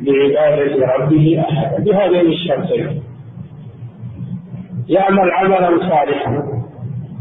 بعبادة 0.00 0.86
ربه 0.86 1.44
أحدا 1.48 1.84
بهذين 1.84 2.32
الشرطين. 2.32 3.02
يعمل 4.88 5.30
عملا 5.30 5.78
صالحا. 5.78 6.42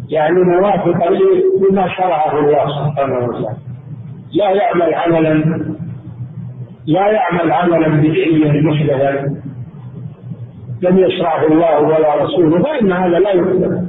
يعني 0.09 0.39
موافقا 0.43 1.09
لما 1.69 1.87
شرعه 1.87 2.39
الله 2.39 2.65
سبحانه 2.67 3.25
وتعالى. 3.25 3.57
لا 4.33 4.51
يعمل 4.51 4.93
عملا 4.93 5.33
لا 6.87 7.07
يعمل 7.07 7.51
عملا 7.51 7.87
بدعيا 7.87 8.61
محدثا. 8.61 9.41
لم 10.81 10.97
يشرعه 10.97 11.47
الله 11.47 11.81
ولا 11.81 12.23
رسوله 12.23 12.63
فإن 12.63 12.91
هذا 12.91 13.19
لا 13.19 13.31
يقبل. 13.31 13.87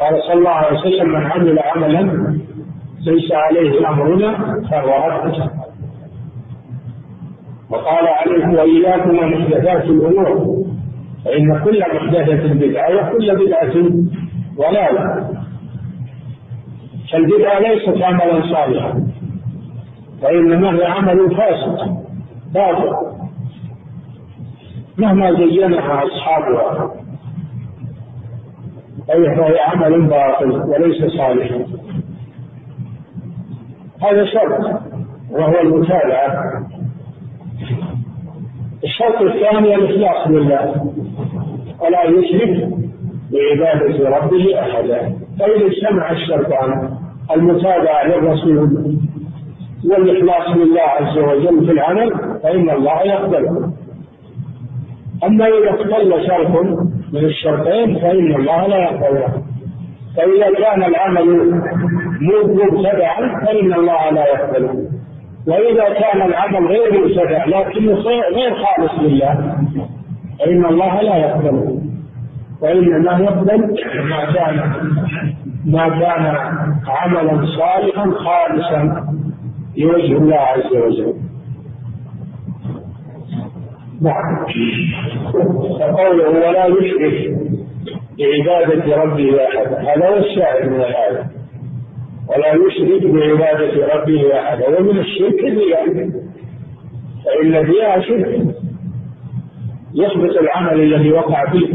قال 0.00 0.22
صلى 0.22 0.38
الله 0.38 0.50
عليه 0.50 0.78
وسلم 0.78 1.08
من 1.08 1.26
عمل 1.26 1.58
عملا 1.58 2.02
ليس 3.06 3.32
عليه 3.32 3.88
أمرنا 3.88 4.62
فهو 4.70 5.08
رد. 5.08 5.57
وقال 7.70 8.08
عليكم 8.08 8.54
وإياكم 8.54 9.18
ومحدثات 9.18 9.84
الأمور 9.84 10.64
فإن 11.24 11.60
كل 11.64 11.80
محدثة 11.94 12.54
بدعة 12.54 12.96
وكل 12.96 13.36
بدعة 13.46 13.72
ضلالة. 14.56 15.30
فالبدعة 17.12 17.58
ليست 17.58 18.02
عملا 18.02 18.42
صالحا 18.52 19.02
وإنما 20.22 20.74
هي 20.74 20.84
عمل 20.84 21.36
فاسد 21.36 22.04
باطل. 22.54 22.96
مهما 24.98 25.32
زينها 25.32 26.02
أصحابها 26.04 26.90
فهي 29.08 29.60
عمل 29.60 30.06
باطل 30.06 30.52
وليس 30.52 31.12
صالحا 31.16 31.64
هذا 34.02 34.24
شرط 34.24 34.82
وهو 35.30 35.60
المتابعة. 35.60 36.68
الشرط 38.84 39.22
الثاني 39.22 39.74
الإخلاص 39.74 40.28
لله. 40.28 40.92
ولا 41.80 42.02
يشرك 42.04 42.68
بعبادة 43.32 44.08
ربه 44.18 44.60
أحدا. 44.60 45.12
فإذا 45.38 45.66
اجتمع 45.66 46.10
الشرطان 46.12 46.90
المتابعة 47.36 48.06
للرسول 48.06 48.58
والإخلاص 49.90 50.56
لله 50.56 50.80
عز 50.80 51.18
وجل 51.18 51.66
في 51.66 51.72
العمل 51.72 52.10
فإن 52.42 52.70
الله 52.70 53.02
يقبله 53.02 53.72
أما 55.24 55.46
إذا 55.46 55.70
اختل 55.70 56.26
شرط 56.26 56.60
من 57.12 57.24
الشرطين 57.24 57.98
فإن 57.98 58.34
الله 58.34 58.66
لا 58.66 58.76
يقبله 58.76 59.42
فإذا 60.16 60.54
كان 60.58 60.84
العمل 60.84 61.50
مبتدعا 62.20 63.44
فإن 63.46 63.74
الله 63.74 64.10
لا 64.10 64.26
يقبله 64.28 64.87
وإذا 65.48 65.84
كان 65.84 66.22
العمل 66.22 66.66
غير 66.66 67.04
مبتدع 67.04 67.44
لكنه 67.44 67.94
غير 68.34 68.54
خالص 68.54 68.92
لله 69.00 69.56
فإن 70.38 70.64
الله 70.64 71.00
لا 71.02 71.16
يقبله 71.16 71.80
وإنما 72.60 73.18
يقبل 73.18 73.74
ما 74.08 74.32
كان 74.32 74.72
ما 75.66 75.88
كان 75.88 76.36
عملا 76.86 77.46
صالحا 77.46 78.10
خالصا 78.10 79.06
لوجه 79.76 80.16
الله 80.16 80.36
عز 80.36 80.76
وجل. 80.76 81.14
نعم. 84.00 84.46
فقوله 85.80 86.28
ولا 86.28 86.66
يشرك 86.66 87.38
بعبادة 88.18 88.96
ربه 88.96 89.44
أحدا 89.44 89.80
هذا 89.80 90.08
هو 90.08 90.16
الشاهد 90.16 90.68
من 90.70 90.80
الآية. 90.80 91.37
ولا 92.28 92.54
يشرك 92.54 93.06
بعبادة 93.06 93.94
ربه 93.94 94.40
أحدا 94.40 94.78
ومن 94.80 94.98
الشرك 94.98 95.38
الرياء 95.40 96.10
فإن 97.24 97.66
فيها 97.66 98.00
شرك. 98.00 98.40
يثبت 99.94 100.36
العمل 100.40 100.80
الذي 100.80 101.12
وقع 101.12 101.50
فيه. 101.50 101.74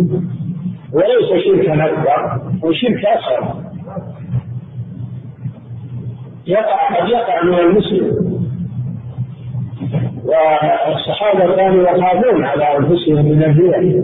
وليس 0.93 1.43
شركا 1.45 1.85
أكبر 1.85 2.41
وشرك 2.63 3.05
أصغر. 3.05 3.63
يقع 6.47 6.99
قد 6.99 7.09
يقع 7.09 7.43
من 7.43 7.59
المسلم. 7.59 8.23
والصحابة 10.25 11.55
كانوا 11.55 11.89
يخافون 11.89 12.45
على 12.45 12.77
أنفسهم 12.77 13.25
من 13.25 13.43
الرياء 13.43 14.03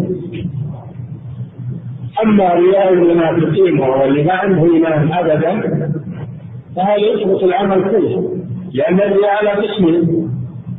أما 2.24 2.54
رياء 2.54 2.94
المنافقين 2.94 3.80
وهو 3.80 4.06
اللي 4.06 4.24
ما 4.24 4.34
عنده 4.34 4.74
إيمان 4.74 5.14
أبدا 5.14 5.92
فهذا 6.76 6.96
يثبت 6.98 7.44
العمل 7.44 7.92
كله 7.92 8.38
لأن 8.74 9.00
الرياء 9.00 9.36
على 9.36 9.50
قسمين 9.68 10.30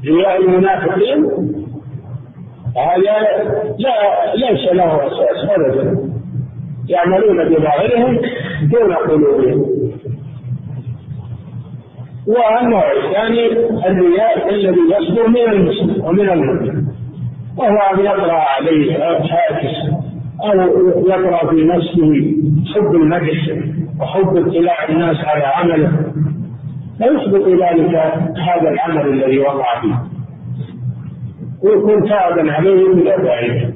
رياء 0.05 0.40
المنافقين 0.40 1.24
هذا 2.76 3.16
لا 3.79 4.35
ليس 4.37 4.72
له 4.72 5.07
أساس 5.07 5.50
ابدا. 5.50 5.98
يعملون 6.88 7.48
بظاهرهم 7.48 8.18
دون 8.62 8.92
قلوبهم. 8.94 9.66
والنوع 12.26 12.92
الثاني 12.92 13.46
الرياء 13.87 14.48
الذي 14.55 14.81
يصدر 14.98 15.29
من 15.29 15.37
المسلم 15.53 16.05
ومن 16.05 16.31
المؤمن 16.31 16.85
وهو 17.57 17.76
أن 17.94 18.00
يقرا 18.05 18.33
عليه 18.33 18.96
هاجس 19.07 19.76
أو 20.44 20.61
يقرا 21.09 21.50
في 21.50 21.64
نفسه 21.64 22.35
حب 22.74 22.94
المدح 22.94 23.50
وحب 24.01 24.37
اطلاع 24.37 24.89
الناس 24.89 25.17
على 25.25 25.45
عمله. 25.45 25.93
فيثبت 26.99 27.49
ذلك 27.49 27.95
هذا 28.39 28.71
العمل 28.71 29.07
الذي 29.09 29.39
وقع 29.39 29.81
فيه. 29.81 29.95
ويكون 31.63 32.09
تابا 32.09 32.53
عليه 32.53 32.95
بلا 32.95 33.17
داعي 33.17 33.75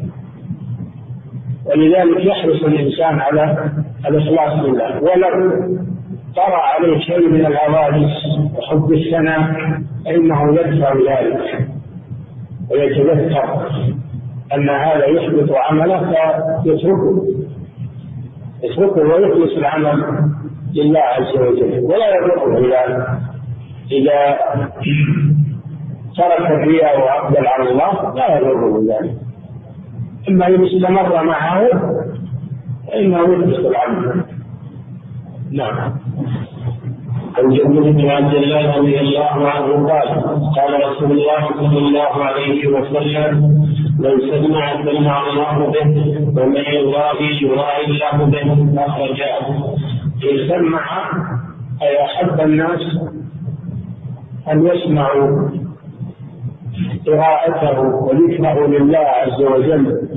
ولذلك 1.66 2.26
يحرص 2.26 2.62
الإنسان 2.64 3.20
على 3.20 3.70
الإخلاص 4.08 4.64
لله. 4.64 5.02
ولو 5.02 5.50
طرأ 6.36 6.56
عليه 6.56 6.98
شيء 6.98 7.28
من 7.28 7.46
العواجز 7.46 8.10
وحب 8.58 8.92
الثناء 8.92 9.54
فإنه 10.04 10.54
يدفع 10.54 10.92
ذلك 10.92 11.68
ويتذكر 12.70 13.68
أن 14.54 14.68
هذا 14.68 15.06
يحبط 15.06 15.52
عمله 15.52 16.14
فيتركه. 16.62 17.33
يتركه 18.64 19.00
ويخلص 19.00 19.56
العمل 19.56 20.04
لله 20.74 21.00
عز 21.00 21.38
وجل 21.38 21.80
ولا 21.84 22.16
يضره 22.16 22.58
إلى 22.58 23.06
إذا 23.92 24.38
ترك 26.16 26.50
الرياء 26.50 27.00
وأقبل 27.00 27.46
على 27.46 27.70
الله 27.70 28.14
لا 28.14 28.38
يضره 28.38 28.82
ذلك 28.88 29.14
إما 30.28 30.46
إن 30.46 30.64
استمر 30.64 31.24
معه 31.24 31.68
فإنه 32.88 33.32
يدخل 33.32 33.74
عنه 33.76 34.24
نعم. 35.52 35.94
عن 37.38 37.48
جابر 37.54 37.90
بن 37.90 38.10
عبد 38.10 38.34
الله 38.34 38.76
رضي 38.76 39.00
الله 39.00 39.48
عنه 39.48 39.88
قال 39.88 40.08
قال 40.56 40.88
رسول 40.90 41.10
الله 41.12 41.48
صلى 41.54 41.78
الله 41.78 42.24
عليه 42.24 42.66
وسلم 42.66 43.64
من 43.98 44.20
سمع 44.30 44.82
سمع 44.84 45.28
الله 45.28 45.72
به 45.72 46.18
ومن 46.36 46.56
يضاهي 46.56 47.42
يضاهي 47.42 47.84
الله 47.84 48.24
به 48.24 48.82
اخرجاه 48.86 49.46
إن 50.24 50.48
سمع 50.48 51.10
أي 51.82 52.04
أحب 52.04 52.40
الناس 52.40 52.80
أن 54.50 54.66
يسمعوا 54.66 55.50
قراءته 57.06 57.80
وذكره 57.80 58.66
لله 58.66 58.98
عز 58.98 59.42
وجل. 59.42 60.08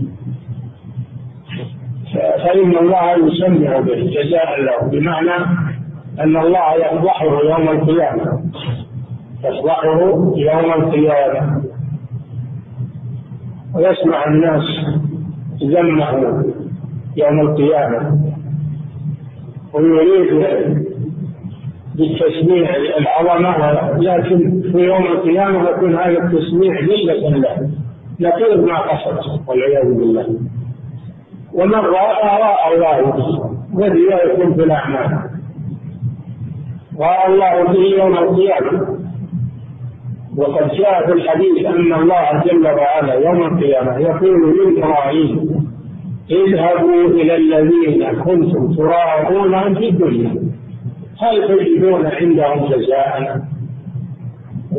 فإن 2.14 2.78
الله 2.78 3.12
يسمع 3.28 3.80
به 3.80 4.12
جزاء 4.16 4.62
له 4.62 4.90
بمعنى 4.92 5.36
أن 6.20 6.38
الله 6.38 6.74
يفضحه 6.76 7.26
يوم 7.26 7.70
القيامة. 7.70 8.42
يفضحه 9.44 10.00
يوم 10.36 10.74
القيامة. 10.74 11.57
ويسمع 13.78 14.28
الناس 14.28 14.64
ذمه 15.64 16.44
يوم 17.18 17.40
القيامة. 17.42 18.20
ويريد 19.74 20.48
بالتسميع 21.96 22.76
العظمة 22.76 23.82
لكن 23.98 24.62
في 24.72 24.78
يوم 24.78 25.06
القيامة 25.06 25.70
يكون 25.70 25.96
هذا 25.96 26.24
التسميع 26.24 26.80
ذلة 26.80 27.30
له. 27.30 27.70
نقيض 28.20 28.64
ما 28.64 28.80
قصد 28.80 29.42
والعياذ 29.48 29.94
بالله. 29.94 30.28
ومن 31.54 31.74
رأى 31.74 32.40
رأى 32.42 32.76
الله 32.76 33.14
والرياء 33.74 34.34
يكون 34.34 34.54
في 34.54 34.64
الأعمال. 34.64 35.20
رأى 37.00 37.34
الله 37.34 37.64
به 37.64 37.80
يوم 37.98 38.18
القيامة. 38.18 38.97
وقد 40.38 40.72
جاء 40.72 41.06
في 41.06 41.14
الحديث 41.14 41.66
أن 41.66 41.94
الله 41.94 42.44
جل 42.46 42.68
وعلا 42.68 43.14
يوم 43.14 43.44
القيامة 43.44 43.98
يقول 43.98 44.58
للمراعين 44.58 45.68
اذهبوا 46.32 47.06
إلى 47.06 47.36
الذين 47.36 48.22
كنتم 48.24 48.74
تراءونهم 48.74 49.76
في 49.76 49.90
الدنيا. 49.90 50.36
هل 51.22 51.48
تجدون 51.48 52.06
عندهم 52.06 52.70
جزاء؟ 52.70 53.42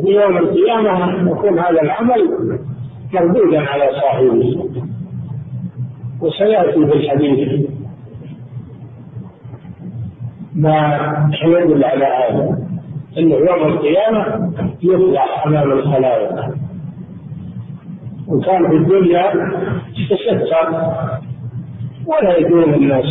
في 0.01 0.11
يوم 0.11 0.37
القيامة 0.37 1.31
يكون 1.31 1.59
هذا 1.59 1.81
العمل 1.81 2.57
مردودا 3.13 3.61
على 3.61 3.89
صاحبه. 4.01 4.69
وسيأتي 6.21 6.85
في 6.85 6.93
الحديث 6.93 7.69
ما 10.55 11.29
يدل 11.45 11.83
على 11.83 12.05
هذا. 12.05 12.68
إنه 13.17 13.35
يوم 13.35 13.67
القيامة 13.67 14.51
يطلع 14.83 15.45
أمام 15.45 15.71
الخلائق. 15.71 16.31
وكان 18.27 18.67
في 18.67 18.75
الدنيا 18.75 19.33
يتستر 19.97 20.69
ولا 22.05 22.37
يدون 22.37 22.73
الناس. 22.73 23.05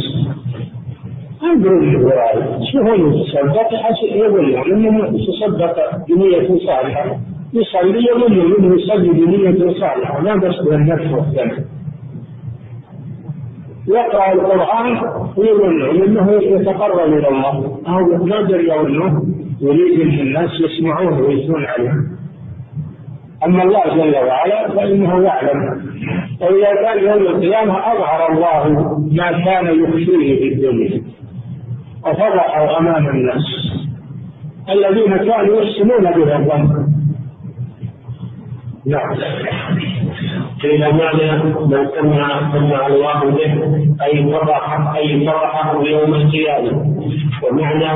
ما 1.42 1.52
يدرون 1.52 1.88
الوراء 1.88 2.60
يشوفون 2.60 3.12
يتصدق 3.12 3.70
يظنون 4.02 4.72
أنه 4.72 5.18
يتصدق 5.18 5.76
بنية 6.08 6.58
صالحة. 6.66 7.18
يصلي 7.52 8.06
يظن 8.10 8.32
أنه 8.32 8.74
يصلي 8.74 9.08
بنية 9.08 9.80
صالحة. 9.80 10.20
ما 10.20 10.34
بس 10.34 10.60
النفس 10.72 11.12
والدم 11.12 11.50
يقرأ 13.88 14.32
القرآن 14.32 15.00
ويظن 15.36 16.02
أنه 16.02 16.32
يتقرب 16.32 17.12
إلى 17.12 17.28
الله. 17.28 17.80
أو 17.88 18.24
ما 18.24 18.42
دري 18.42 18.80
انه 18.80 19.22
يريد 19.60 20.00
أن 20.00 20.20
الناس 20.20 20.50
يسمعونه 20.60 21.20
ويثنون 21.20 21.64
عليه 21.64 21.92
أما 23.44 23.62
الله 23.62 23.84
جل 23.94 24.16
وعلا 24.16 24.68
فإنه 24.68 25.22
يعلم. 25.22 25.82
واذا 26.40 26.74
كان 26.82 26.98
يوم 27.04 27.22
القيامة 27.26 27.92
أظهر 27.92 28.32
الله 28.32 28.68
ما 29.12 29.44
كان 29.44 29.66
يخفيه 29.84 30.38
في 30.38 30.48
الدنيا 30.54 31.02
وفضحه 32.06 32.78
أمام 32.78 33.08
الناس 33.08 33.44
الذين 34.68 35.16
كانوا 35.16 35.62
يحسنون 35.62 36.04
به 36.04 36.36
الظن. 36.36 36.88
نعم. 38.86 39.16
قيل 40.62 40.80
معنى 40.80 41.42
من 41.42 41.88
سمع 42.00 42.52
سمع 42.52 42.86
الله 42.86 43.20
به 43.30 43.52
أي 44.02 44.32
فرح 44.32 44.94
أي 44.96 45.26
فرحه 45.26 45.82
يوم 45.82 46.14
القيامة. 46.14 46.94
ومعنى 47.42 47.88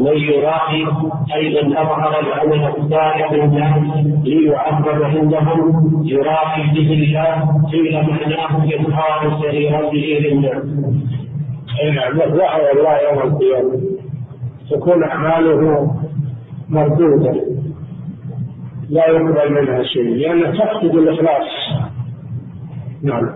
من 0.00 0.16
يراقي 0.16 0.86
اي 1.34 1.62
من 1.62 1.76
أظهر 1.76 2.20
العمل 2.20 2.72
الصالح 2.78 3.32
لله 3.32 4.04
ليعذب 4.24 5.02
عندهم 5.02 5.58
يراقي 6.04 6.62
به 6.62 6.92
الله 6.92 7.62
قيل 7.72 7.92
معناه 7.92 8.64
إظهار 8.74 9.40
سريرته 9.42 10.06
للناس. 10.20 10.62
اي 11.80 11.90
نعم 11.90 12.16
يظهر 12.16 12.70
الله 12.76 12.98
يوم 13.02 13.18
القيامة 13.18 13.80
تكون 14.70 15.04
أعماله 15.04 15.90
مردودة 16.68 17.34
لا 18.90 19.08
يقبل 19.08 19.52
منها 19.52 19.82
شيء 19.82 20.02
لأنها 20.02 20.50
تفقد 20.50 20.94
الإخلاص. 20.94 21.48
نعم. 23.04 23.30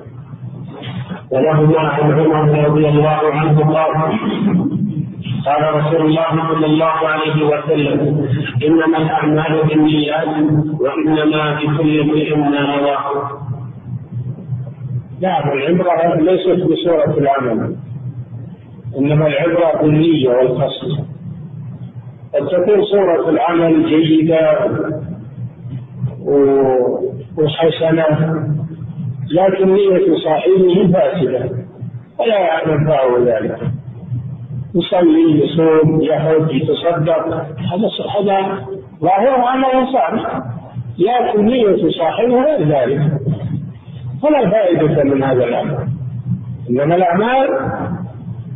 ولهما 1.31 1.79
عن 1.81 2.13
عمر 2.13 2.65
رضي 2.65 2.89
الله 2.89 3.21
عنه 3.33 3.61
قال 3.61 4.19
قال 5.47 5.75
رسول 5.75 6.07
الله 6.07 6.49
صلى 6.49 6.67
الله 6.67 6.85
عليه 6.85 7.47
وسلم 7.47 8.29
إنما 8.67 8.99
الأعمال 8.99 9.63
بالنيات 9.69 10.29
وإنما 10.81 11.61
لكل 11.61 12.01
امرئ 12.01 12.37
ما 12.37 12.77
نواه. 12.77 13.31
نعم 15.21 15.53
العبرة 15.53 16.15
ليست 16.15 16.65
بصورة 16.65 17.19
العمل 17.19 17.77
إنما 18.99 19.27
العبرة 19.27 19.83
بالنية 19.83 20.29
والقصد. 20.29 21.05
قد 22.35 22.47
تكون 22.49 22.85
صورة 22.85 23.29
العمل 23.29 23.87
جيدة 23.89 24.59
وحسنة 27.39 28.49
لكن 29.31 29.73
نية 29.73 30.17
صاحبه 30.25 30.93
فاسدة. 30.93 31.51
ولا 32.19 32.73
ينفعه 32.73 33.19
ذلك. 33.25 33.59
يصلي 34.75 35.45
يصوم 35.45 36.03
يحج 36.03 36.51
يتصدق. 36.51 37.27
هذا 37.59 37.89
هذا 38.19 38.67
ظاهره 39.01 39.49
عمل 39.49 39.93
صالح. 39.93 40.43
لكن 40.99 41.45
نية 41.45 41.91
صاحبه 41.99 42.43
غير 42.43 42.69
ذلك. 42.69 43.01
فلا 44.23 44.51
فائدة 44.51 45.05
من 45.05 45.23
هذا 45.23 45.45
العمل 45.45 45.89
إنما 46.71 46.95
الأعمال 46.95 47.49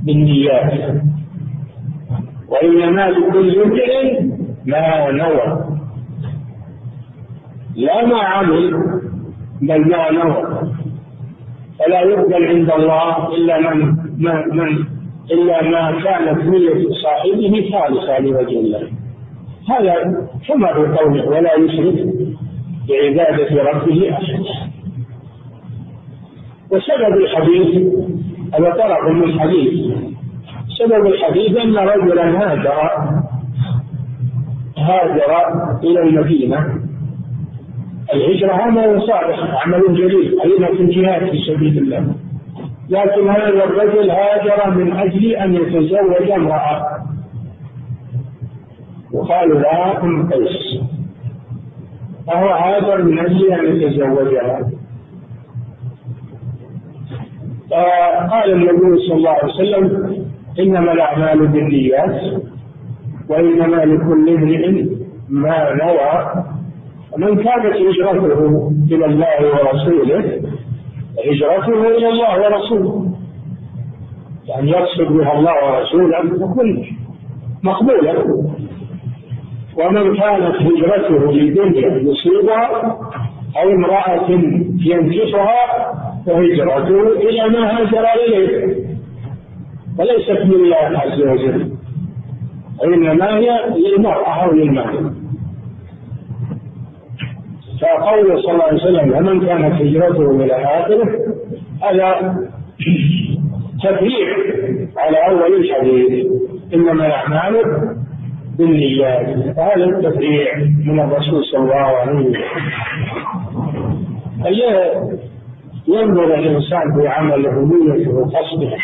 بالنيات. 0.02 1.02
وإنما 2.48 3.10
لكل 3.10 3.62
امرئ 3.62 4.20
ما 4.66 5.10
نوى. 5.10 5.64
لا 7.76 8.06
ما 8.06 8.18
عمل 8.18 9.02
بل 9.62 9.88
ما 9.88 10.10
نوى 10.10 10.72
فلا 11.78 12.00
يقبل 12.00 12.44
عند 12.46 12.70
الله 12.70 13.34
إلا 13.34 13.60
من 13.60 13.96
ما 14.18 14.46
من 14.46 14.84
إلا 15.30 15.62
ما 15.62 16.02
كانت 16.04 16.44
نية 16.44 16.88
صاحبه 17.02 17.70
خالصة 17.72 18.18
لوجه 18.18 18.60
الله. 18.60 18.88
هذا 19.68 19.94
كما 20.48 20.72
في 20.72 20.98
قوله 20.98 21.28
ولا 21.28 21.54
يشرك 21.54 22.06
بعبادة 22.88 23.62
ربه 23.62 24.12
أحدا 24.12 24.42
وسبب 26.70 27.16
الحديث 27.16 27.92
هذا 28.54 28.70
طرف 28.70 29.08
من 29.08 29.22
الحديث. 29.24 29.94
سبب 30.78 31.06
الحديث 31.06 31.56
أن 31.56 31.76
رجلا 31.76 32.24
هاجر 32.24 32.78
هاجر 34.78 35.32
إلى 35.84 36.02
المدينة. 36.02 36.81
الهجرة 38.14 38.52
عمل 38.52 39.02
صالح 39.02 39.66
عمل 39.66 39.94
جليل 39.94 40.40
أيضا 40.44 40.66
في 40.66 40.82
الجهاد 40.82 41.30
في 41.30 41.38
سبيل 41.38 41.78
الله. 41.78 42.14
لكن 42.88 43.28
هذا 43.28 43.64
الرجل 43.64 44.10
هاجر 44.10 44.70
من 44.70 44.92
أجل 44.92 45.26
أن 45.26 45.54
يتزوج 45.54 46.30
امرأة. 46.30 47.06
وقالوا 49.12 49.60
لها 49.60 50.02
أم 50.02 50.30
قيس. 50.32 50.80
فهو 52.26 52.48
هاجر 52.48 53.02
من 53.02 53.18
أجل 53.18 53.52
أن 53.52 53.76
يتزوجها. 53.76 54.70
فقال 57.70 58.52
النبي 58.52 58.98
صلى 59.08 59.16
الله 59.16 59.30
عليه 59.30 59.52
وسلم 59.54 60.16
إنما 60.60 60.92
الأعمال 60.92 61.46
بالنيات 61.46 62.42
وإنما 63.28 63.76
لكل 63.76 64.28
امرئ 64.28 64.84
ما 65.28 65.74
نوى. 65.74 66.44
من 67.18 67.36
كانت 67.36 67.76
هجرته 67.76 68.72
إلى 68.92 69.06
الله 69.06 69.36
ورسوله 69.40 70.40
هجرته 71.26 71.88
إلى 71.96 72.08
الله 72.08 72.40
ورسوله. 72.40 73.12
يعني 74.48 74.70
يقصد 74.70 75.12
بها 75.12 75.38
الله 75.38 75.54
ورسوله 75.64 76.20
تكون 76.20 76.86
مقبولة 77.62 78.24
ومن 79.76 80.16
كانت 80.16 80.56
هجرته 80.56 81.32
لدنيا 81.32 82.12
يصيبها 82.12 82.98
أو 83.56 83.70
امرأة 83.70 84.30
ينكشها 84.86 85.92
فهجرته 86.26 87.12
إلى 87.12 87.48
ما 87.48 87.78
هاجر 87.78 88.06
إليه. 88.26 88.76
وليست 89.98 90.30
لله 90.30 90.76
عز 90.76 91.20
وجل 91.20 91.72
وإنما 92.80 93.36
هي 93.36 93.50
للمرأة 93.76 94.44
أو 94.44 94.52
للمال. 94.52 95.11
فقوله 97.82 98.42
صلى 98.42 98.52
الله 98.52 98.64
عليه 98.64 98.82
وسلم 98.82 99.16
ومن 99.16 99.46
كانت 99.46 99.74
هجرته 99.82 100.30
إلى 100.30 100.54
آخره 100.54 101.08
هذا 101.82 102.36
تفريع 103.84 104.28
على 104.96 105.16
أول 105.28 105.52
الحديث 105.60 106.26
إنما 106.74 107.06
الأعمال 107.06 107.54
بالنيات 108.58 109.28
هذا 109.58 109.84
التفريع 109.84 110.56
من 110.86 111.00
الرسول 111.00 111.44
صلى 111.44 111.60
الله 111.60 111.74
عليه 111.74 112.12
وسلم. 112.12 112.34
ينظر 115.88 116.34
الإنسان 116.34 116.94
في 116.94 117.08
عمله 117.08 117.70
نيته 117.70 118.10
وقصده 118.14 118.76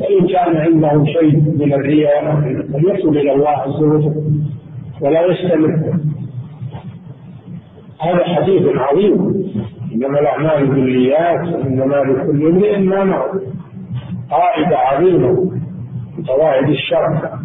فإن 0.00 0.26
كان 0.26 0.56
عنده 0.56 1.04
شيء 1.04 1.36
من 1.58 1.72
الرياء 1.72 2.34
فليتوب 2.72 3.16
إلى 3.16 3.32
الله 3.32 3.48
عز 3.48 3.82
وجل 3.82 4.14
ولا 5.00 5.26
يستمر. 5.26 5.94
هذا 8.02 8.24
حديث 8.24 8.62
عظيم. 8.76 9.42
إنما 9.94 10.20
الأعمال 10.20 10.66
بالنيات 10.66 11.40
إنما 11.40 11.96
لكل 11.96 12.46
امرئ 12.46 12.78
ما 12.78 13.04
نوى. 13.04 13.40
قاعدة 14.30 14.78
عظيمة 14.78 15.30
من 16.18 16.24
قواعد 16.24 16.68
الشرع. 16.68 17.38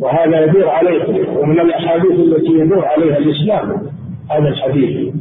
وهذا 0.00 0.44
يدور 0.44 0.68
عليه 0.68 1.28
ومن 1.38 1.60
الأحاديث 1.60 2.10
التي 2.10 2.52
يدور 2.52 2.84
عليها 2.86 3.18
الإسلام 3.18 3.86
هذا 4.30 4.48
الحديث. 4.48 5.14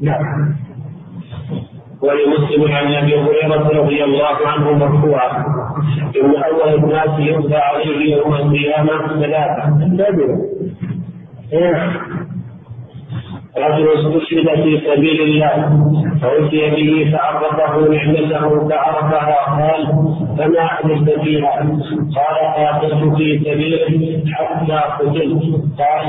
نعم. 0.00 0.54
ولمسلم 2.02 2.72
عن 2.72 2.94
أبي 2.94 3.20
هريرة 3.20 3.80
رضي 3.82 4.04
الله 4.04 4.36
عنه 4.46 4.72
مرفوعا. 4.72 5.44
إن 6.22 6.36
أول 6.36 6.84
الناس 6.84 7.18
يؤتى 7.18 7.56
عليه 7.56 8.16
يوم 8.16 8.34
القيامة 8.34 9.20
ثلاثة. 9.20 10.57
Yeah. 11.52 12.17
رجل 13.66 13.88
استشهد 13.88 14.62
في 14.62 14.80
سبيل 14.86 15.20
الله 15.22 15.54
فأتي 16.22 16.70
به 16.70 17.10
فعرفه 17.12 17.88
نعمته 17.94 18.68
فعرفها 18.68 19.36
قال 19.58 19.86
فما 20.38 20.60
عملت 20.60 21.20
فيها؟ 21.20 21.50
قال 22.16 22.36
قاتلت 22.56 23.16
في 23.16 23.38
سبيلك 23.44 23.86
حتى 24.32 24.72
قتلت. 24.98 25.42
قال 25.78 26.04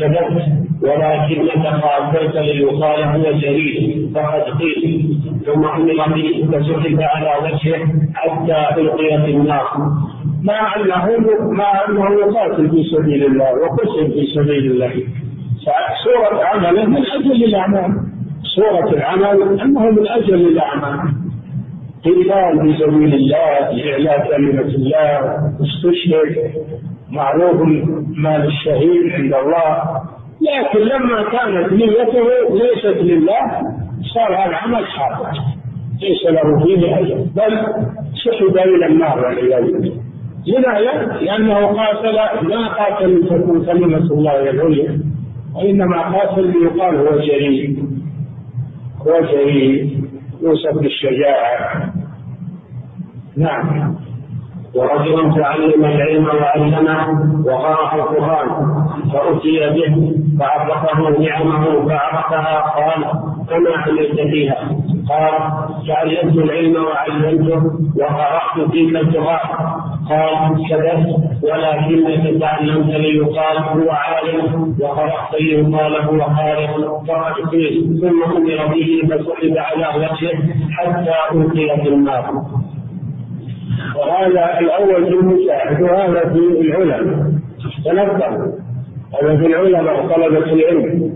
كذبت 0.00 0.42
ولكنك 0.82 1.66
قاتلت 1.66 2.36
ليقال 2.36 3.02
هو 3.02 3.40
شريك 3.40 4.08
فقد 4.14 4.42
قيل. 4.60 5.18
ثم 5.46 5.64
أمر 5.64 6.14
به 6.14 6.48
فسحب 6.52 6.98
على 7.02 7.32
وجهه 7.44 7.80
حتى 8.14 8.80
القي 8.80 9.22
في 9.24 9.30
النار. 9.30 9.66
مع 10.42 10.76
أنه 10.76 11.06
مع 11.40 11.84
أنه 11.88 12.10
يقاتل 12.20 12.70
في 12.70 12.82
سبيل 12.84 13.26
الله 13.26 13.50
وقتل 13.54 14.12
في 14.12 14.26
سبيل 14.34 14.70
الله. 14.70 15.23
صورة 16.04 16.44
عمله 16.44 16.84
من 16.84 17.06
أجل 17.06 17.44
الأعمال. 17.44 17.94
صورة 18.42 18.88
العمل 18.92 19.60
أنه 19.60 19.90
من 19.90 20.08
أجل 20.08 20.34
الأعمال. 20.34 20.98
قتال 22.04 22.60
في 22.62 22.84
سبيل 22.84 23.14
الله 23.14 23.70
لإعلاء 23.72 24.28
كلمة 24.28 24.60
الله 24.60 25.38
استشهد 25.60 26.52
معروف 27.10 27.60
مال 28.16 28.46
الشهيد 28.46 29.12
عند 29.12 29.34
الله. 29.34 29.82
لكن 30.40 30.80
لما 30.80 31.22
كانت 31.22 31.72
نيته 31.72 32.26
ليست 32.50 32.98
لله 33.02 33.62
صار 34.14 34.34
هذا 34.34 34.46
العمل 34.50 34.86
حاضر. 34.86 35.30
ليس 36.02 36.26
له 36.26 36.64
فيه 36.64 36.98
أجر. 36.98 37.16
بل 37.36 37.66
سحب 38.24 38.56
إلى 38.56 38.86
النار 38.86 39.18
والعياذ 39.18 39.72
بالله. 39.72 40.04
لماذا؟ 40.46 41.18
لأنه 41.20 41.66
قاتل 41.66 42.46
ما 42.48 42.68
قاتل 42.68 43.16
لتكون 43.16 43.64
كلمة 43.64 43.96
الله 43.96 44.50
العليا 44.50 45.13
وإنما 45.54 46.02
قاتل 46.02 46.46
ليقال 46.46 46.96
هو 46.96 47.18
جريء. 47.18 47.84
هو 49.06 49.20
جريء 49.20 50.00
يوصف 50.42 50.78
بالشجاعة. 50.78 51.92
نعم. 53.36 53.94
ورجل 54.74 55.34
تعلم 55.34 55.84
العلم 55.84 56.26
وعلمه 56.26 57.08
وقرأ 57.46 57.94
القرآن 57.94 58.48
فأتي 59.12 59.60
به 59.70 60.14
فعرفه 60.38 61.20
نعمه 61.20 61.88
فعرفها 61.88 62.60
قال 62.60 63.04
فما 63.48 63.76
عملت 63.76 64.20
فيها؟ 64.20 64.68
قال 65.08 65.34
تعلمت 65.86 66.36
العلم 66.36 66.84
وعلمته 66.84 67.62
وقرأت 67.96 68.70
فيك 68.70 68.96
القرآن. 68.96 69.73
قال 70.10 70.68
كذبت 70.68 71.42
ولكنك 71.42 72.40
تعلمت 72.40 72.94
ليقال 72.94 73.58
هو 73.58 73.90
عالم 73.90 74.76
وقرأت 74.80 75.40
ليقال 75.40 75.94
هو 75.96 76.20
خالق 76.20 77.04
فقد 77.08 77.48
قيل. 77.50 77.98
ثم 78.00 78.22
أمر 78.36 78.66
به 78.66 79.02
فسحب 79.08 79.54
على 79.56 79.86
وجهه 79.98 80.38
حتى 80.70 81.14
ألقي 81.32 81.82
في 81.82 81.88
النار. 81.88 82.44
وهذا 83.96 84.60
الأول 84.60 85.04
في 85.06 85.14
المساعد 85.14 85.82
وهذا 85.82 86.20
في 86.32 86.38
العلماء. 86.60 87.00
تنبه 87.84 88.54
هذا 89.14 89.36
في 89.36 89.46
العلماء 89.46 90.06
طلبة 90.06 90.52
العلم. 90.52 91.14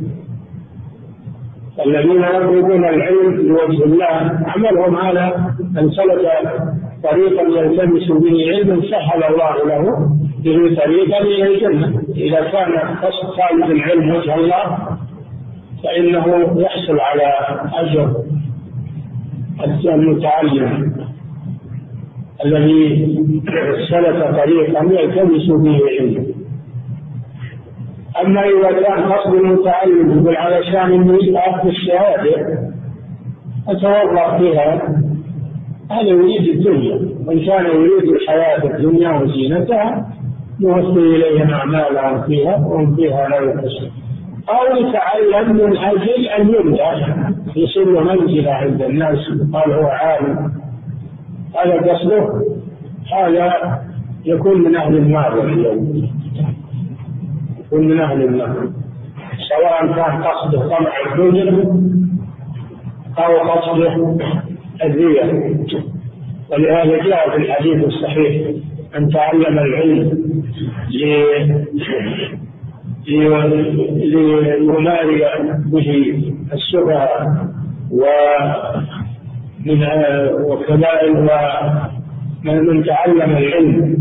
الذين 1.87 2.22
يطلبون 2.22 2.85
العلم 2.85 3.48
لوجه 3.48 3.85
الله 3.85 4.40
عملهم 4.46 4.96
على 4.96 5.35
أن 5.79 5.90
سلك 5.90 6.24
طريقا 7.04 7.42
يلتمس 7.42 8.08
به 8.08 8.37
علما 8.52 8.82
سهل 8.90 9.24
الله 9.24 9.54
له. 9.66 10.08
به 10.44 10.76
طريقا 10.84 11.20
إلى 11.20 11.54
الجنه 11.54 12.02
إذا 12.16 12.40
كان 12.40 12.72
قصد 13.02 13.28
طالب 13.37 13.70
العلم 13.70 14.16
وجه 14.16 14.34
الله 14.34 14.78
فإنه 15.84 16.26
يحصل 16.61 17.00
على 17.00 17.32
أجر 17.74 18.14
المتعلم. 19.84 20.94
الذي 22.44 23.06
سلك 23.90 24.34
طريقا 24.37 24.84
يلتمس 24.84 25.46
به 25.50 25.78
علما 25.98 26.24
أما 28.22 28.42
إذا 28.44 28.80
كان 28.80 29.12
قصد 29.12 29.34
المتعلم 29.34 30.18
يقول 30.18 30.37
علشان 30.37 30.92
انه 30.92 31.18
ياخذ 31.24 31.68
الشهادة 31.68 32.58
اتوظف 33.68 34.40
بها 34.40 34.98
هذا 35.90 36.09
يريد 36.09 36.48
الدنيا 36.48 36.94
وإن 37.27 37.46
كان 37.46 37.66
يريد 37.66 38.09
الحياة 38.12 38.64
الدنيا 38.64 39.20
وزينتها 39.20 40.09
يوصل 40.61 40.98
إليهم 40.98 41.51
أعمالهم 41.51 42.22
فيها 42.22 42.57
وهم 42.57 42.96
فيها 42.96 43.29
لا 43.29 43.37
يحسن 43.37 43.90
أو 44.48 44.77
يتعلم 44.77 45.57
من 45.57 45.77
أجل 45.77 46.27
أن 46.27 46.48
يمدح 46.48 47.18
يصير 47.57 48.05
منزلة 48.05 48.53
عند 48.53 48.83
الناس 48.83 49.18
قال 49.53 49.72
هو 49.72 49.87
عالم. 49.87 50.53
هذا 51.57 51.92
قصده؟ 51.92 52.42
هذا 53.12 53.53
يكون 54.24 54.61
من 54.62 54.76
أهل 54.76 54.97
النار 54.97 55.39
والعياذ 55.39 56.05
يكون 57.59 57.89
من 57.89 58.01
أهل 58.01 58.22
النار. 58.22 58.68
سواء 59.49 59.86
كان 59.86 60.22
قصده 60.22 60.68
طمع 60.68 60.93
الدنيا 61.07 61.64
أو 63.18 63.51
قصده 63.51 64.16
الرياء 64.85 65.57
ولهذا 66.51 67.05
جاء 67.05 67.31
في 67.31 67.37
الحديث 67.37 67.85
الصحيح 67.85 68.51
أن 68.97 69.11
تعلم 69.11 69.59
العلم 69.59 70.29
ليماري 74.01 75.22
به 75.66 76.14
السفهاء 76.53 77.49
ومن 77.91 79.83
وكذلك 80.45 81.16
ومن 82.47 82.85
تعلم 82.85 83.37
العلم 83.37 83.97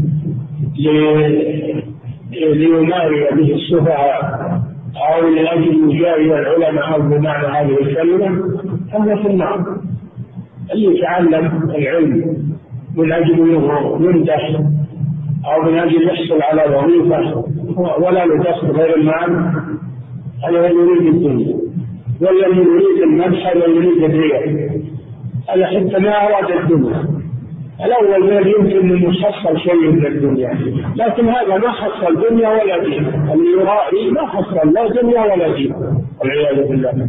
ليماري 2.31 3.27
به 3.31 3.55
السفهاء 3.55 4.37
أو 4.97 5.29
لأجل 5.29 5.91
يجاري 5.91 6.39
العلماء 6.39 6.99
بمعنى 6.99 7.47
هذه 7.47 7.81
الكلمة 7.81 8.27
هذا 8.93 9.15
في 9.15 9.27
النار 9.27 9.76
اللي 10.73 10.97
يتعلم 10.97 11.71
العلم 11.75 12.37
من 12.95 13.11
أنه 13.11 13.97
يمدح 14.01 14.59
أو 15.45 15.61
من 15.61 15.77
أجل 15.77 16.07
يحصل 16.07 16.41
على 16.41 16.75
وظيفة 16.75 17.43
ولا 17.77 18.25
لقصد 18.25 18.71
غير 18.71 18.95
المال 18.97 19.51
هذا 20.43 20.67
يريد 20.67 21.13
الدنيا. 21.13 21.55
والذي 22.21 22.59
يريد 22.59 23.01
المدح 23.03 23.47
هذا 23.47 23.65
يريد 23.65 24.03
الرياء. 24.03 24.69
هذا 25.49 25.65
حتى 25.65 25.99
ما 25.99 26.09
أراد 26.09 26.51
الدنيا. 26.51 27.03
الأول 27.85 28.29
ما 28.29 28.39
يمكن 28.39 28.91
أن 28.91 29.03
يحصل 29.03 29.59
شيء 29.59 29.91
من 29.91 30.05
الدنيا. 30.05 30.57
لكن 30.95 31.29
هذا 31.29 31.57
ما 31.57 31.71
حصل 31.71 32.29
دنيا 32.29 32.49
ولا 32.49 32.83
دين. 32.83 33.05
اللي 33.33 33.51
يرائي 33.61 34.11
ما 34.11 34.27
حصل 34.27 34.73
لا 34.73 35.01
دنيا 35.01 35.21
ولا 35.21 35.55
دين. 35.55 35.73
والعياذ 36.19 36.67
بالله. 36.67 37.07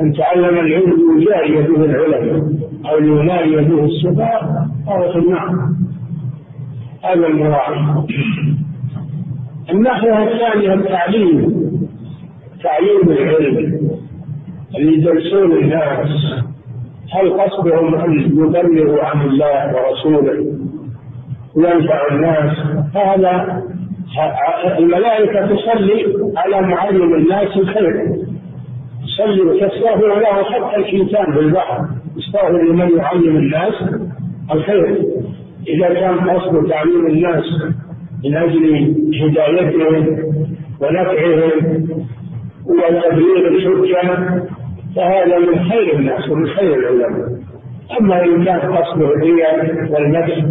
من 0.00 0.12
تعلم 0.12 0.44
العلم 0.44 1.20
يجاري 1.20 1.62
به 1.62 1.84
العلماء 1.84 2.52
أو 2.90 2.98
ينادي 2.98 3.56
به 3.56 3.84
السفهاء 3.84 4.68
فهو 4.86 5.12
في 5.12 5.18
النار 5.18 5.68
هذا 7.04 7.26
المراعي. 7.26 8.04
الناحية 9.70 10.22
الثانية 10.22 10.74
التعليم 10.74 11.60
تعليم 12.62 13.08
العلم. 13.08 13.80
اللي 14.76 14.92
يدرسون 14.98 15.52
الناس 15.52 16.08
هل 17.12 17.32
قصدهم 17.40 17.94
أن 17.94 18.20
يبلغوا 18.20 19.04
عن 19.04 19.20
الله 19.26 19.74
ورسوله؟ 19.74 20.46
وينفع 21.56 22.00
الناس. 22.12 22.58
هذا 22.94 23.62
الملائكة 24.78 25.46
تصلي 25.46 26.06
على 26.36 26.66
معلم 26.66 27.14
الناس 27.14 27.56
الخير. 27.56 28.16
تصلي 29.10 29.40
وتستغفر 29.40 30.18
له 30.20 30.44
حتى 30.44 30.76
الحيتان 30.76 31.32
في 31.32 31.38
البحر 31.38 31.84
يستغفر 32.16 32.62
لمن 32.62 32.96
يعلم 32.96 33.36
الناس 33.36 33.74
الخير. 34.52 34.98
إذا 35.68 35.94
كان 35.94 36.30
قصد 36.30 36.68
تعليم 36.68 37.06
الناس 37.06 37.44
من 38.24 38.36
أجل 38.36 38.94
هدايتهم 39.22 40.18
ونفعهم 40.80 41.88
وتبليغ 42.66 43.48
الحجة 43.48 44.42
فهذا 44.96 45.38
من 45.38 45.70
خير 45.70 45.94
الناس 45.94 46.28
ومن 46.28 46.46
خير 46.46 46.74
العلماء. 46.74 47.28
أما 48.00 48.24
إن 48.24 48.44
كان 48.44 48.60
قصده 48.60 49.06
الرياء 49.06 49.86
والمدح 49.90 50.44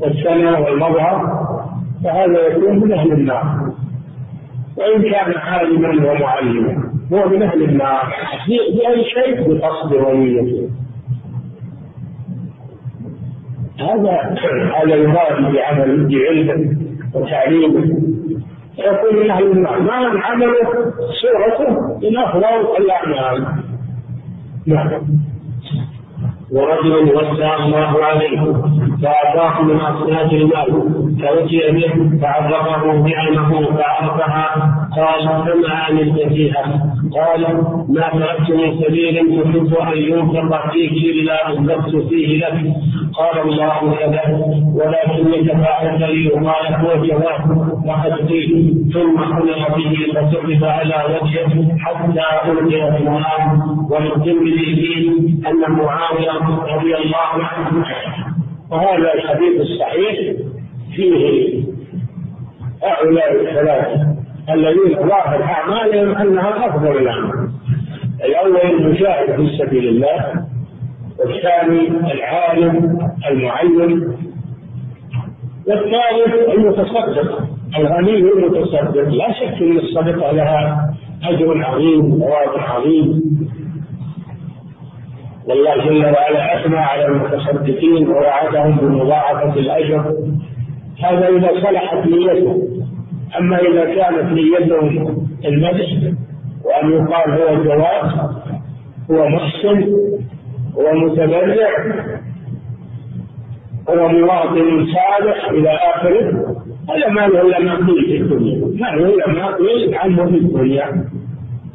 والثناء 0.00 0.62
والمظهر 0.62 1.44
فهذا 2.04 2.46
يكون 2.46 2.80
من 2.80 2.92
أهل 2.92 3.12
النار. 3.12 3.63
وإن 4.76 5.02
كان 5.02 5.34
عالما 5.36 5.88
ومعلما 5.88 6.92
هو 7.12 7.28
من 7.28 7.42
أهل 7.42 7.62
النار. 7.62 8.14
بأي 8.48 9.04
شيء 9.04 9.48
بقصد 9.48 9.92
ونيته 9.94 10.68
هذا 13.80 14.36
هذا 14.74 14.94
يراد 14.94 15.52
بعمل 15.52 16.06
بعلم 16.08 16.78
وتعليمه 17.14 17.84
يكون 18.78 19.22
من 19.22 19.30
أهل 19.30 19.50
النار 19.50 19.80
ما 19.80 19.92
عمله 19.94 20.92
صورته 21.22 21.98
من 22.02 22.16
افضل 22.18 22.76
الاعمال 22.78 23.46
نعم. 24.66 24.90
ورجل 26.54 27.14
وسع 27.16 27.56
الله 27.56 28.04
عليه 28.04 28.40
فأعطاه 29.02 29.62
من 29.62 29.80
أصناف 29.80 30.32
المال 30.32 30.70
فأتي 31.22 31.60
به 31.72 32.18
فعرفه 32.22 32.92
نعمه 32.92 33.76
فعرفها 33.76 34.83
قال 34.96 35.22
فما 35.28 35.74
عملت 35.74 36.28
فيها 36.32 36.94
قال 37.14 37.42
ما 37.88 38.08
تركت 38.12 38.50
من 38.50 38.82
سبيل 38.82 39.16
تحب 39.16 39.74
أن 39.74 39.98
ينفق 39.98 40.72
فيه 40.72 41.10
إلا 41.12 41.48
أنفقت 41.48 41.96
فيه 42.08 42.38
لك. 42.38 42.74
قال 43.14 43.38
الله 43.40 43.94
كذا 43.98 44.24
ولكنك 44.74 45.52
فعلت 45.64 46.02
لي 46.02 46.28
وقال 46.28 46.74
هو 46.74 47.06
جواب 47.06 47.42
وقد 47.86 48.28
قيل 48.28 48.74
ثم 48.92 49.24
حمل 49.24 49.64
به 49.76 49.94
فسقط 50.14 50.62
على 50.62 50.96
وجهه 51.14 51.78
حتى 51.78 52.50
ألقي 52.50 52.92
في 52.92 53.02
النار. 53.02 53.40
وللترمذي 53.90 55.10
أن 55.46 55.72
معاوية 55.72 56.30
رضي 56.76 56.96
الله 56.96 57.30
عنه 57.44 57.84
وهذا 58.70 59.14
الحديث 59.14 59.60
الصحيح 59.60 60.36
فيه 60.96 61.64
هؤلاء 62.82 63.32
الثلاثة. 63.32 64.13
الذين 64.50 65.08
ظاهر 65.08 65.42
أعمالهم 65.42 66.14
أنها 66.14 66.66
أفضل 66.66 66.98
الأعمال. 66.98 67.48
الأول 68.24 68.56
المجاهد 68.56 69.36
في 69.36 69.58
سبيل 69.58 69.88
الله 69.88 70.46
والثاني 71.18 71.88
العالم 72.12 72.98
المعلم 73.30 74.16
والثالث 75.66 76.48
المتصدق 76.54 77.48
الغني 77.78 78.18
المتصدق. 78.18 79.08
لا 79.08 79.32
شك 79.32 79.62
أن 79.62 79.78
الصدقة 79.78 80.32
لها 80.32 80.94
أجر 81.24 81.64
عظيم 81.64 82.18
ثواب 82.18 82.58
عظيم. 82.58 83.22
والله 85.48 85.84
جل 85.84 86.04
وعلا 86.04 86.60
أثنى 86.60 86.76
على 86.76 87.06
المتصدقين 87.06 88.08
ووعدهم 88.08 88.76
بمضاعفة 88.76 89.52
الأجر. 89.52 90.14
هذا 91.04 91.28
إذا 91.28 91.48
صلحت 91.48 92.06
نيته. 92.06 92.83
أما 93.38 93.58
إذا 93.58 93.84
كانت 93.84 94.32
نيته 94.32 94.80
المدح 95.44 96.12
وأن 96.64 96.90
يقال 96.92 97.30
هو 97.30 97.64
جواد 97.64 98.12
هو 99.10 99.28
محسن 99.28 99.92
هو 100.76 100.94
متبرع 100.94 101.70
هو 103.88 104.08
مواطن 104.08 104.86
صالح 104.86 105.50
إلى 105.50 105.70
آخره 105.70 106.54
هذا 106.90 107.08
ما 107.08 107.20
له 107.20 107.40
إلا 107.40 107.58
ما 107.60 107.74
قيل 107.74 108.04
في 108.04 108.16
الدنيا 108.16 108.66
ما 108.66 108.96
له 108.96 109.14
إلا 109.14 109.28
ما 109.28 109.56
قيل 109.56 109.94
عنه 109.94 110.24
في 110.26 110.36
الدنيا. 110.36 111.04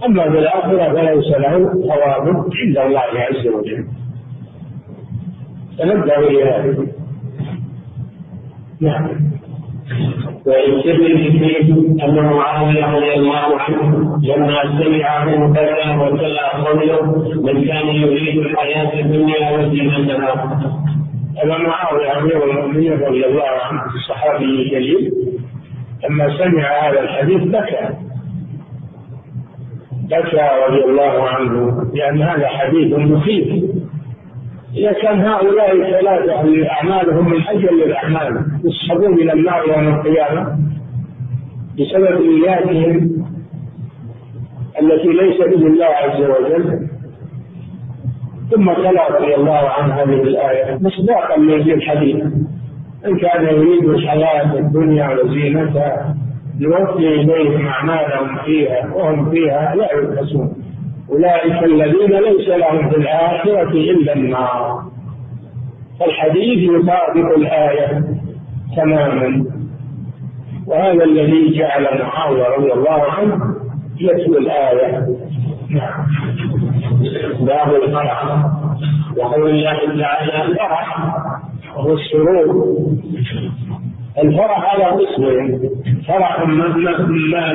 أما 0.06 0.30
في 0.32 0.40
الآخرة 0.40 0.94
فليس 0.94 1.28
له 1.38 1.74
ثواب 1.74 2.28
عند 2.28 2.78
الله 2.78 3.00
عز 3.00 3.48
وجل. 3.48 3.86
فنبدأ 5.80 6.20
إلى 6.20 6.76
نعم. 8.82 9.10
ويستدل 10.46 11.18
فيه 11.32 11.74
أن 12.06 12.16
معاوية 12.16 12.86
رضي 12.96 13.14
الله 13.14 13.60
عنه 13.60 14.18
لما 14.24 14.62
سمع 14.84 15.26
منه 15.26 15.54
كذا 15.54 15.96
وكذا 15.96 16.48
قوله 16.66 17.02
من 17.44 17.66
كان 17.66 17.88
يريد 17.88 18.38
الحياة 18.38 19.00
الدنيا 19.00 19.52
وزينتها 19.52 20.60
أبا 21.38 21.58
معاوية 21.58 22.18
أمير 22.20 22.44
المؤمنين 22.52 22.94
رضي 22.94 23.26
الله 23.26 23.50
عنه 23.64 23.82
الصحابي 23.96 24.46
الجليل 24.46 25.14
لما 26.10 26.38
سمع 26.38 26.88
هذا 26.88 27.00
الحديث 27.00 27.42
بكى. 27.44 27.90
بكى 30.10 30.50
رضي 30.68 30.84
الله 30.86 31.30
عنه 31.30 31.84
لأن 31.94 32.22
هذا 32.22 32.48
حديث 32.48 32.94
مخيف 32.98 33.64
إذا 34.76 34.92
كان 34.92 35.20
هؤلاء 35.22 35.76
الثلاثة 35.76 36.70
أعمالهم 36.72 37.30
من 37.30 37.42
أجل 37.48 37.84
الأعمال 37.84 38.46
يسحبون 38.64 39.14
إلى 39.14 39.34
النار 39.34 39.68
يوم 39.68 39.88
القيامة 39.96 40.58
بسبب 41.80 42.22
نياتهم 42.22 43.26
التي 44.82 45.08
ليس 45.08 45.38
به 45.38 45.68
الله 45.68 45.86
عز 45.86 46.22
وجل. 46.22 46.88
ثم 48.52 48.74
تلا 48.74 49.20
رضي 49.20 49.36
الله 49.36 49.70
عنه 49.70 49.94
هذه 49.94 50.22
الآية 50.22 50.78
مصداقا 50.82 51.38
للحديث 51.38 52.26
إن 53.06 53.18
كان 53.18 53.44
يريد 53.44 53.84
الحياة 53.84 54.54
الدنيا 54.54 55.10
وزينتها 55.10 56.16
نوفي 56.60 57.08
إليهم 57.08 57.68
أعمالهم 57.68 58.38
فيها 58.46 58.94
وهم 58.94 59.32
فيها 59.32 59.76
لا 59.76 59.94
يلبسون 59.94 60.59
أولئك 61.12 61.64
الذين 61.64 62.20
ليس 62.20 62.48
لهم 62.48 62.90
في 62.90 62.98
الآخرة 62.98 63.72
إلا 63.72 64.14
النار. 64.16 64.84
فالحديث 66.00 66.70
يطابق 66.70 67.38
الآية 67.38 68.04
تماما. 68.78 69.46
وهذا 70.68 71.04
الذي 71.04 71.58
جعل 71.58 71.84
معاوية 72.00 72.44
رضي 72.44 72.74
الله 72.74 73.04
عنه 73.12 73.56
يتلو 74.00 74.38
الآية. 74.38 75.08
نعم. 75.70 76.08
باب 77.40 77.76
الفرح. 77.84 78.46
وقول 79.18 79.50
الله 79.50 80.02
تعالى 80.02 80.46
الفرح 80.46 81.16
وهو 81.76 81.94
السرور. 81.94 82.76
الفرح 84.24 84.74
على 84.74 84.84
قسمين 84.84 85.70
فرح 86.08 86.48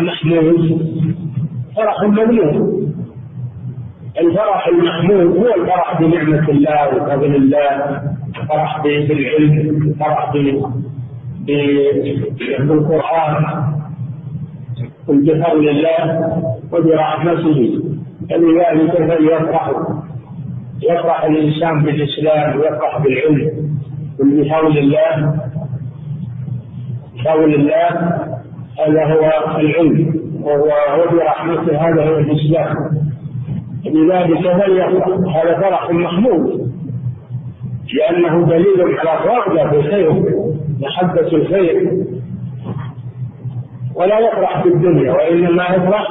محمود. 0.01 0.81
فرح 1.77 2.03
ممنوع. 2.03 2.84
الفرح 4.21 4.69
المحمود 4.69 5.37
هو 5.37 5.55
الفرح 5.55 6.01
بنعمة 6.01 6.49
الله 6.49 6.89
وفضل 6.89 7.35
الله 7.35 8.01
الفرح 8.41 8.83
بالعلم 8.83 9.53
الفرح 9.87 10.33
بالقرآن 12.59 13.45
بفضل 15.09 15.69
الله 15.69 16.03
وبرحمته. 16.73 17.81
فلذلك 18.31 18.93
فليفرح 18.97 19.71
يفرح 20.83 21.25
الإنسان 21.25 21.83
بالإسلام 21.83 22.61
ويفرح 22.61 22.99
بالعلم 22.99 23.51
بحول 24.19 24.79
الله 24.79 25.35
بحول 27.17 27.55
الله 27.55 27.89
هذا 28.79 29.05
هو 29.05 29.31
العلم 29.61 30.15
وهو 30.43 30.71
وبرحمته 31.03 31.77
هذا 31.89 32.05
هو 32.09 32.19
الإسلام. 32.19 32.75
لذلك 33.87 34.41
فليفرح 34.41 35.37
هذا 35.37 35.61
فرح 35.61 35.91
محمود؟ 35.91 36.75
لأنه 37.95 38.47
دليل 38.47 38.99
على 38.99 39.19
الرغبة 39.19 39.71
في 39.71 39.77
الخير 39.77 40.25
محبة 40.81 41.27
الخير. 41.27 42.05
ولا 43.95 44.19
يفرح 44.19 44.63
في 44.63 44.69
الدنيا 44.69 45.13
وإنما 45.13 45.65
يفرح 45.65 46.09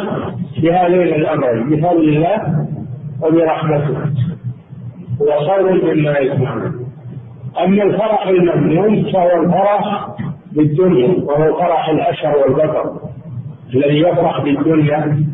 بهذين 0.61 1.01
الأمرين 1.01 1.69
بفضل 1.69 2.09
الله 2.09 2.65
وبرحمته. 3.21 3.97
هو 5.21 5.39
خير 5.47 5.95
مما 5.95 6.17
يسمعون. 6.17 6.85
أما 7.63 7.83
الفرح 7.83 8.27
المذموم 8.27 9.11
فهو 9.11 9.43
الفرح 9.43 10.07
بالدنيا 10.51 11.23
وهو 11.23 11.59
فرح 11.59 11.89
الأشر 11.89 12.37
والبطر 12.37 12.91
الذي 13.73 13.99
يفرح 13.99 14.41
بالدنيا. 14.41 15.25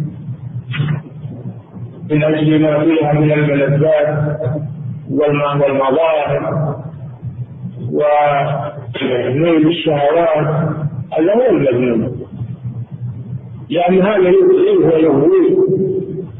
من 2.11 2.23
أجل 2.23 2.61
ما 2.61 2.79
فيها 2.79 3.13
من 3.13 3.31
الملذات 3.31 4.39
والمظاهر 5.11 6.75
ونيل 7.91 9.67
الشهوات 9.67 10.47
هذا 11.13 11.33
هو 11.33 11.49
المذموم. 11.49 12.19
لأن 13.69 14.01
هذا 14.01 14.29
يؤذيه 14.29 14.87
ويهويه 14.87 15.57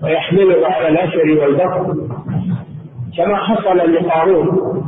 ويحمله 0.03 0.67
على 0.67 0.88
الأشر 0.89 1.39
والبطر 1.41 1.95
كما 3.17 3.36
حصل 3.36 3.78
لقارون. 3.78 4.84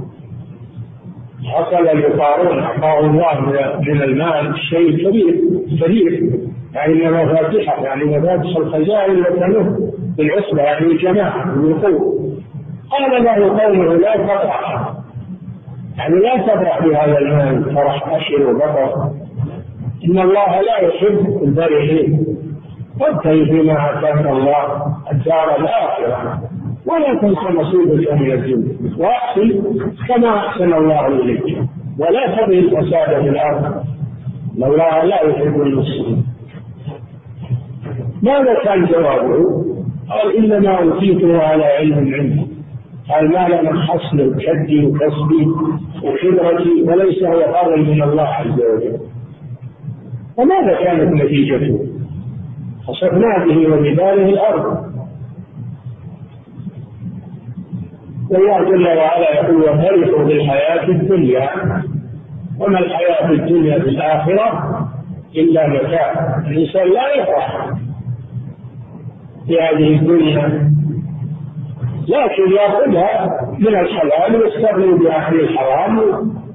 حصل 1.45 1.83
لقارون 1.83 2.59
أعطاه 2.59 2.99
الله 2.99 3.39
من 3.81 4.01
المال 4.01 4.59
شيء 4.59 5.09
كبير 5.09 5.41
كبير. 5.81 6.39
يعني 6.73 7.11
مفاتيح 7.11 7.79
يعني 7.79 8.05
مفاتيح 8.05 8.57
الخزائن 8.57 9.19
وتنه 9.19 9.90
بالعصبة 10.21 10.61
يعني 10.61 10.85
الجماعة 10.85 11.55
بالقوة 11.55 12.31
قال 12.91 13.23
له 13.23 13.63
قومه 13.63 13.93
لا 13.93 14.17
تفرح 14.17 14.93
يعني 15.97 16.15
لا 16.15 16.37
تفرح 16.37 16.85
بهذا 16.85 17.17
المال 17.17 17.75
فرح 17.75 18.07
أشر 18.07 18.49
وبطر. 18.49 19.11
إن 20.05 20.19
الله 20.19 20.61
لا 20.61 20.77
يحب 20.77 21.43
الفرحين 21.43 22.25
وابتغي 22.99 23.45
فيما 23.45 23.99
آتاك 23.99 24.25
الله 24.27 24.95
الدار 25.11 25.55
الآخرة. 25.59 26.41
ولا 26.85 27.19
تنس 27.21 27.37
نصيبك 27.37 28.13
من 28.13 28.31
الدنيا 28.31 28.77
واحسن 28.97 29.63
كما 30.07 30.37
أحسن 30.37 30.73
الله 30.73 31.07
إليك. 31.07 31.57
ولا 31.99 32.35
تبغي 32.35 32.59
الفساد 32.59 33.21
في 33.21 33.29
الأرض. 33.29 33.83
لولا 34.57 35.05
لا 35.05 35.21
يحب 35.23 35.61
المسلمين. 35.61 36.25
ماذا 38.23 38.53
كان 38.63 38.85
جوابه؟ 38.85 39.70
قال 40.11 40.37
انما 40.37 40.77
أوتيته 40.77 41.43
على 41.43 41.65
علم 41.65 42.13
عندي 42.13 42.47
قال 43.09 43.29
ما 43.29 43.47
لم 43.47 43.81
حصل 43.81 44.35
كدي 44.41 44.85
وكسبي 44.85 45.47
وخبرتي 46.03 46.83
وليس 46.83 47.23
هو 47.23 47.53
فضل 47.53 47.81
من 47.81 48.03
الله 48.03 48.27
عز 48.27 48.61
وجل. 48.61 48.99
فماذا 50.37 50.73
كانت 50.83 51.13
نتيجته؟ 51.13 51.79
خسفنا 52.87 53.45
به 53.45 53.73
وبداره 53.73 54.29
الأرض. 54.29 54.91
والله 58.29 58.63
جل 58.63 58.87
وعلا 58.87 59.35
يقول 59.35 59.61
وفرحوا 59.61 60.23
بالحياة 60.23 60.87
الدنيا 60.89 61.49
وما 62.59 62.79
الحياة 62.79 63.31
الدنيا 63.31 63.79
في 63.79 63.89
الآخرة 63.89 64.87
إلا 65.35 65.67
متاع. 65.67 66.37
الإنسان 66.47 66.87
لا 66.87 67.15
يفرح. 67.15 67.80
في 69.47 69.59
هذه 69.61 69.95
الدنيا. 69.95 70.71
لكن 72.07 72.51
يأخذها 72.51 73.39
من 73.59 73.67
الحلال 73.67 74.35
ويستغني 74.35 74.93
بها 74.97 75.13
عن 75.13 75.33
الحرام 75.33 75.99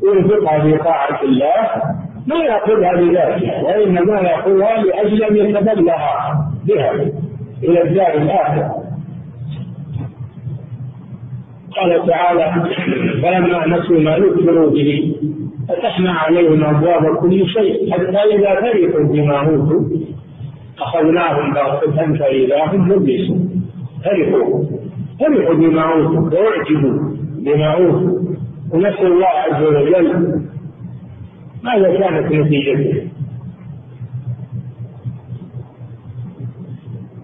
وينفقها 0.03 0.61
في 0.61 0.79
طاعة 0.79 1.23
الله 1.23 1.83
ما 2.27 2.37
يأخذها 2.37 2.93
لذاته 2.93 3.65
وإنما 3.65 4.21
يأخذها 4.21 4.83
لأجل 4.83 5.23
أن 5.23 5.37
يتبلغ 5.37 5.99
بها 6.65 6.93
إلى 7.65 7.83
الدار 7.83 8.15
الآخرة. 8.15 8.75
قال 11.77 12.07
تعالى 12.07 12.65
فلما 13.23 13.67
نسوا 13.67 13.99
ما 14.01 14.19
ذكروا 14.19 14.71
به 14.71 15.15
فتحنا 15.69 16.13
عليهم 16.13 16.65
أبواب 16.65 17.17
كل 17.17 17.47
شيء 17.49 17.93
حتى 17.93 18.19
إذا 18.35 18.55
فرحوا 18.55 19.05
بما 19.05 19.39
أوتوا 19.39 19.81
أخذناهم 20.79 21.55
بغته 21.55 22.19
فاذا 22.19 22.65
هم 22.67 22.89
مبلسون. 22.89 23.63
فرحوا 24.05 24.65
فرحوا 25.21 25.55
بما 25.55 25.83
أوتوا. 25.83 26.41
وأعجبوا 26.41 27.17
بما 27.39 27.75
أوتوا. 27.75 28.19
ونسوا 28.73 29.07
الله 29.07 29.27
عز 29.27 29.63
وجل 29.63 30.41
ماذا 31.63 31.99
كانت 31.99 32.33
نتيجته؟ 32.33 33.09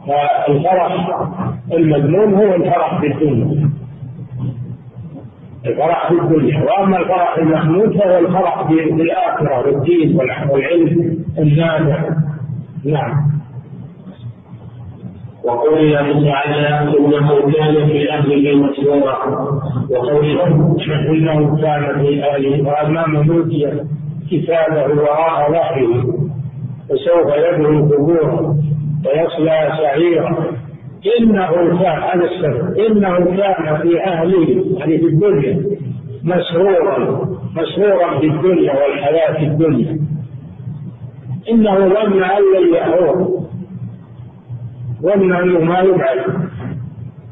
فالفرح 0.07 1.09
المذموم 1.73 2.35
هو 2.35 2.55
الفرح 2.55 3.01
بالدنيا 3.01 3.71
الفرح 5.67 6.09
في 6.09 6.15
الدنيا. 6.21 6.63
وأما 6.63 6.99
الفرح 6.99 7.39
المحمود 7.39 7.99
فهو 7.99 8.19
الفرح 8.19 8.63
بالاخره 8.73 9.59
والدين 9.59 10.17
والعلم 10.17 11.19
النافع. 11.39 12.09
نعم. 12.85 13.33
وقول 15.45 15.79
الله 15.79 16.31
تعالى 16.31 16.99
إنه 16.99 17.29
كان 17.53 17.89
في 17.89 18.11
اهله 18.13 18.57
مسرورا 18.57 19.19
وقوله 19.91 20.47
إنه 21.11 21.57
كان 21.63 22.01
في 22.01 22.25
اهله 22.25 22.69
وامام 22.69 23.27
موتي 23.27 23.73
كتابه 24.31 25.03
وراء 25.03 25.53
ظهره 25.53 26.05
فسوف 26.89 27.29
يدعو 27.37 27.89
ثبورا 27.89 28.57
ويصلى 29.07 29.73
سعيرا. 29.79 30.37
إنه 31.21 31.51
كان 31.83 32.03
هذا 32.03 32.25
السبب 32.25 32.79
إنه 32.79 33.19
كان 33.19 33.79
في 33.83 34.01
أهله 34.05 34.65
يعني 34.79 34.99
في 34.99 35.07
الدنيا 35.07 35.63
مسرورا 36.25 37.27
مسرورا 37.57 38.19
بالدنيا 38.21 38.73
والحياة 38.73 39.43
الدنيا. 39.43 39.99
إنه 41.51 41.75
ظن 41.75 42.23
أن 42.23 42.43
لن 42.55 42.75
يحور 42.75 43.42
ظن 45.03 45.33
أنه 45.33 45.61
ما 45.61 45.79
يبعد 45.81 46.19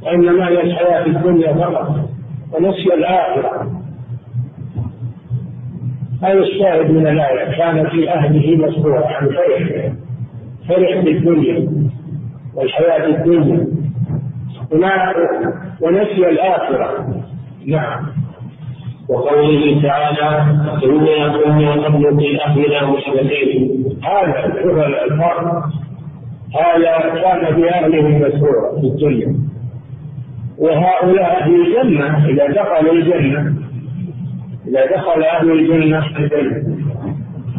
وإنما 0.02 0.48
هي 0.48 0.60
الحياة 0.62 1.02
في 1.02 1.08
الدنيا 1.08 1.52
فقط 1.52 2.10
ونسي 2.52 2.94
الآخرة. 2.94 3.70
هذا 6.22 6.38
الشاهد 6.38 6.90
من 6.90 7.06
الآية؟ 7.06 7.56
كان 7.56 7.88
في 7.88 8.10
أهله 8.10 8.56
مسرورا 8.56 9.00
يعني 9.00 9.28
فرح 9.28 9.92
فرح 10.68 11.04
بالدنيا 11.04 11.68
والحياة 12.54 13.06
الدنيا. 13.06 13.66
ونسي 15.80 16.28
الآخرة. 16.28 17.06
نعم. 17.66 18.06
وقوله 19.08 19.82
تعالى 19.82 20.42
إنا 20.84 21.38
كنا 21.38 21.72
قبل 21.86 22.18
في 22.18 22.44
أهلنا 22.44 22.90
مشركين. 22.90 23.84
هذا 24.04 24.62
شوف 24.62 24.78
الفرق. 24.78 25.70
هذا 26.54 27.20
كان 27.22 27.54
في 27.54 27.70
أهله 27.70 28.08
مسرورا 28.08 28.80
في 28.80 28.86
الدنيا. 28.86 29.34
وهؤلاء 30.58 31.42
في 31.44 31.50
الجنة 31.50 32.28
إذا 32.28 32.46
دخلوا 32.46 32.92
الجنة 32.92 33.54
إذا 34.68 34.86
دخل 34.86 35.22
أهل 35.22 35.50
الجنة 35.50 36.06
الجنة. 36.18 36.80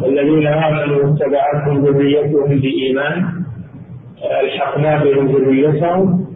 والذين 0.02 0.46
آمنوا 0.46 1.04
واتبعتهم 1.04 1.84
ذريتهم 1.84 2.60
بإيمان 2.60 3.42
ألحقنا 4.40 5.04
بهم 5.04 5.26
ذريتهم 5.26 6.26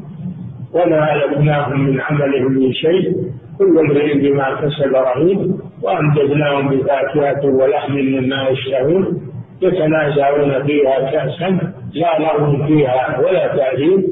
وما 0.75 1.15
ألقناهم 1.15 1.81
من 1.81 2.01
عملهم 2.01 2.53
من 2.53 2.73
شيء 2.73 3.17
كل 3.59 3.79
امرئ 3.79 4.19
بما 4.19 4.55
كسب 4.55 4.95
رهين 4.95 5.59
وأمددناهم 5.83 6.69
بفاكهة 6.69 7.47
ولحم 7.47 7.93
مما 7.93 8.49
يشتهون 8.49 9.21
يتنازعون 9.63 10.67
فيها 10.67 11.11
كأسا 11.11 11.73
لا 11.97 12.19
لهم 12.19 12.67
فيها 12.67 13.21
ولا 13.21 13.57
تأثيم 13.57 14.05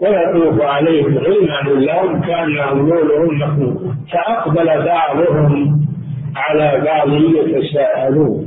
ويطوف 0.00 0.60
عليهم. 0.60 1.18
غلمان 1.18 1.66
لهم 1.80 2.20
كأنهم 2.20 2.88
لؤلؤ 2.88 3.32
مكنون 3.32 3.96
فأقبل 4.12 4.66
بعضهم 4.84 5.80
على 6.36 6.82
بعض 6.84 7.08
يتساءلون. 7.12 8.46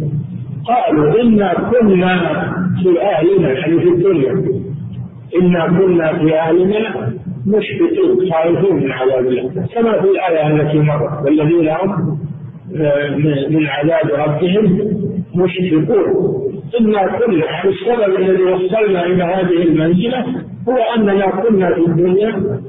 قالوا 0.66 1.22
إنا 1.22 1.54
كنا 1.54 2.14
في 2.84 3.02
أهلنا 3.02 3.50
يعني 3.52 3.80
في 3.80 3.90
الدنيا. 3.90 4.34
إنا 5.42 5.68
كنا 5.68 6.14
في 6.20 6.40
أهلنا 6.40 7.12
مشفقين 7.48 8.32
خائفين 8.32 8.76
من 8.76 8.92
عذاب 8.92 9.26
الله. 9.28 9.52
كما 9.76 10.02
في 10.02 10.08
الآية 10.08 10.48
التي 10.48 10.80
مرت 10.80 11.26
والذين 11.26 11.70
هم 11.70 12.18
من 13.50 13.68
عذاب 13.68 14.08
ربهم 14.26 14.66
مشفقون. 15.36 16.47
إنا 16.80 17.08
كنا 17.08 17.64
السبب 17.66 18.16
الذي 18.20 18.44
وصلنا 18.44 19.06
إلى 19.06 19.24
هذه 19.24 19.64
المنزلة 19.64 20.26
هو 20.70 20.78
أننا 20.96 21.28
كنا 21.28 21.74
في 21.74 21.82
الدنيا 21.82 22.60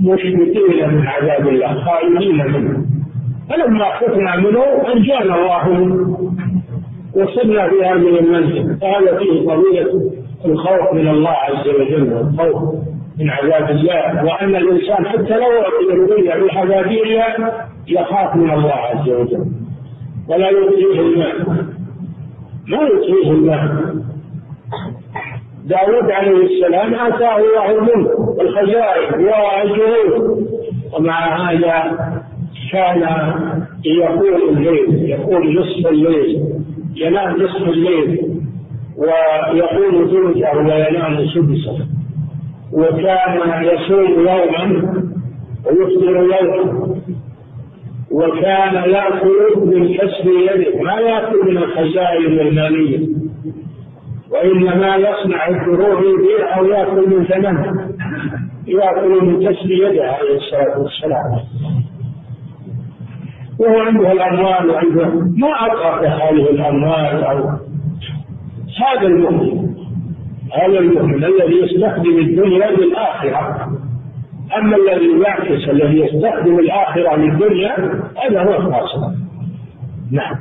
مشفقين 0.00 0.94
من 0.94 1.06
عذاب 1.06 1.48
الله 1.48 1.84
خائفين 1.84 2.36
منه. 2.36 2.84
فلما 3.50 3.84
خفنا 3.84 4.36
منه 4.36 4.64
أنجانا 4.92 5.34
الله 5.34 5.68
منه 5.68 6.32
وصلنا 7.16 7.68
في 7.68 7.84
هذه 7.84 8.18
المنزل 8.18 8.76
فهذا 8.80 9.18
فيه 9.18 9.46
فضيلة 9.46 10.12
الخوف 10.44 10.92
من 10.92 11.08
الله 11.08 11.30
عز 11.30 11.68
وجل 11.68 12.12
والخوف 12.12 12.74
من 13.18 13.30
عذاب 13.30 13.70
الله. 13.70 14.24
وأن 14.24 14.56
الإنسان 14.56 15.06
حتى 15.06 15.36
لو 15.36 15.52
أعطي 15.62 15.92
الرؤية 15.92 16.44
بحذافيرها 16.44 17.68
يخاف 17.88 18.36
من 18.36 18.50
الله 18.50 18.72
عز 18.72 19.08
وجل. 19.08 19.44
ولا 20.28 20.50
يطيعه 20.50 21.00
الماء 21.00 21.57
ما 22.68 22.78
يطيعه 22.82 23.32
الماء 23.32 23.94
داود 25.64 26.10
عليه 26.10 26.46
السلام 26.46 26.94
آتاه 26.94 27.36
الله 27.36 27.70
الملك 27.78 28.18
والخزائن 28.18 29.24
والجنود 29.24 30.46
ومع 30.92 31.50
هذا 31.50 31.98
كان 32.72 33.02
يقول 33.84 34.48
الليل 34.48 35.10
يقول 35.10 35.60
نصف 35.60 35.86
الليل 35.86 36.44
ينام 36.96 37.42
نصف 37.42 37.62
الليل 37.68 38.38
ويقول 38.96 40.10
ثلثه 40.10 40.56
وينام 40.58 41.26
سدسه 41.26 41.86
وكان 42.72 43.64
يصوم 43.64 44.10
يوما 44.12 44.94
ويفطر 45.66 46.16
يوما. 46.16 46.96
وكان 48.10 48.74
يأكل 48.74 49.52
من 49.64 49.94
كسب 49.94 50.26
يده. 50.26 50.82
ما 50.82 50.92
يأكل 50.92 51.50
من 51.50 51.56
الخزائن 51.58 52.40
المالية. 52.40 53.08
وإنما 54.30 54.96
يصنع 54.96 55.48
الدروع 55.48 56.00
يبيع 56.00 56.58
أو 56.58 56.64
يأكل 56.64 57.16
من 57.16 57.24
ثمنه 57.24 57.90
يأكل 58.66 59.24
من 59.24 59.48
كسب 59.48 59.70
يده 59.70 60.12
عليه 60.12 60.36
الصلاة 60.36 60.78
والسلام. 60.78 61.40
وهو 63.58 63.78
عنده 63.80 64.12
الأموال 64.12 64.70
وعنده 64.70 65.08
ما 65.36 65.66
اطرق 65.66 66.08
هذه 66.08 66.50
الأموال 66.50 67.24
أو 67.24 67.38
هذا 68.78 69.06
المؤمن. 69.06 69.68
هذا 70.52 70.78
المؤمن 70.78 71.24
الذي 71.24 71.54
يستخدم 71.62 72.18
الدنيا 72.18 72.70
للآخرة. 72.70 73.77
أما 74.56 74.76
الذي 74.76 75.20
يعكس 75.20 75.68
الذي 75.68 76.00
يستخدم 76.00 76.58
الآخرة 76.58 77.16
للدنيا 77.16 77.74
هذا 78.24 78.42
هو 78.42 78.54
الخاسر. 78.54 79.00
نعم. 80.10 80.36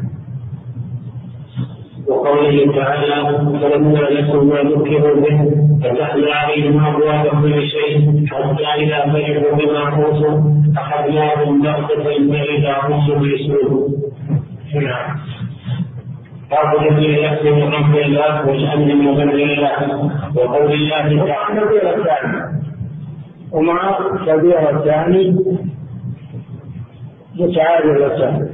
وقوله 2.07 2.75
تعالى 2.75 3.37
فلما 3.61 3.99
لكم 3.99 4.47
ما 4.47 4.55
ذكروا 4.55 5.21
به 5.21 5.51
فتحنا 5.83 6.33
عليهم 6.33 6.85
أبواب 6.85 7.41
كل 7.41 7.67
شيء 7.67 8.25
حتى 8.27 8.83
إذا 8.83 8.99
فرحوا 9.13 9.57
بما 9.57 10.05
أوتوا 10.05 10.41
أخذناهم 10.77 11.61
بغتة 11.61 12.03
فإذا 12.03 12.75
هم 12.83 13.09
مبلسون 13.09 13.93
نعم. 14.75 15.17
الذي 16.81 17.21
يحسن 17.21 17.51
من 17.51 17.73
رحمه 17.73 17.99
الله 17.99 18.47
واجعلني 18.47 18.93
من 18.93 19.07
غير 19.07 19.53
الله 19.53 20.11
وقول 20.35 20.73
الله 20.73 22.03
تعالى 22.05 22.46
ومع 23.51 23.99
كبيرة 24.25 24.69
الثاني 24.69 25.35
متعادلتان 27.39 28.49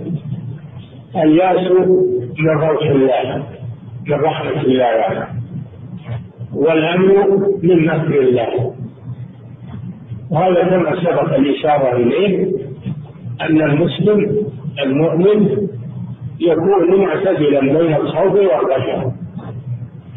الياس 1.15 1.71
من 2.39 2.49
روح 2.49 2.81
الله 2.81 3.43
من 4.07 4.13
رحمة 4.13 4.61
الله 4.61 4.83
يعني. 4.83 5.25
والأمن 6.55 7.07
من 7.63 7.85
مكر 7.85 8.19
الله. 8.19 8.73
وهذا 10.31 10.63
كما 10.63 10.95
سبق 10.95 11.33
الإشارة 11.35 11.95
إليه 11.95 12.51
أن 13.41 13.61
المسلم 13.61 14.47
المؤمن 14.83 15.67
يكون 16.39 17.01
معتدلا 17.01 17.59
بين 17.59 17.95
الخوف 17.95 18.33
والرجاء 18.33 19.13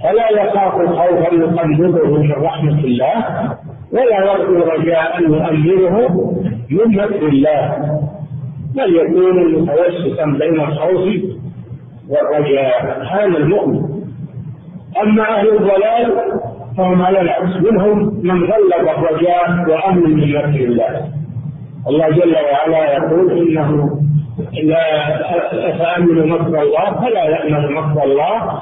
فلا 0.03 0.31
يخاف 0.31 0.73
خوفا 0.75 1.35
يقلبه 1.35 2.19
من 2.23 2.33
رحمة 2.33 2.79
الله 2.85 3.25
ولا 3.97 4.19
يرجو 4.33 4.59
رجاء 4.65 5.23
يؤمنه 5.23 5.97
من 6.71 6.97
مكر 6.97 7.27
الله 7.27 7.63
بل 8.75 8.97
يكون 8.97 9.37
متوسطا 9.53 10.25
بين 10.25 10.61
الخوف 10.61 11.09
والرجاء 12.09 13.03
هذا 13.11 13.39
المؤمن. 13.39 13.81
أما 15.03 15.23
أهل 15.23 15.49
الضلال 15.49 16.13
فهم 16.77 17.03
على 17.03 17.21
العكس 17.21 17.57
منهم 17.57 18.21
من 18.23 18.45
غلب 18.45 18.89
الرجاء 18.89 19.65
وامن 19.69 20.11
من 20.17 20.33
مكر 20.33 20.61
الله 20.65 21.13
الله 21.89 22.11
جل 22.11 22.35
وعلا 22.53 22.93
يقول 22.93 23.39
إنه 23.39 23.91
لا 24.63 24.85
افامن 25.71 26.29
مكر 26.29 26.63
الله 26.63 26.95
فلا 27.01 27.25
يامن 27.25 27.73
مكر 27.75 28.05
الله 28.05 28.61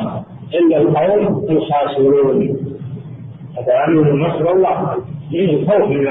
إلا 0.55 0.77
القوم 0.77 1.47
الخاسرون. 1.51 2.57
افامن 3.59 4.21
مكر 4.21 4.53
الله. 4.53 4.97
فيه 5.31 5.57
الخوف 5.57 5.89
من 5.91 6.05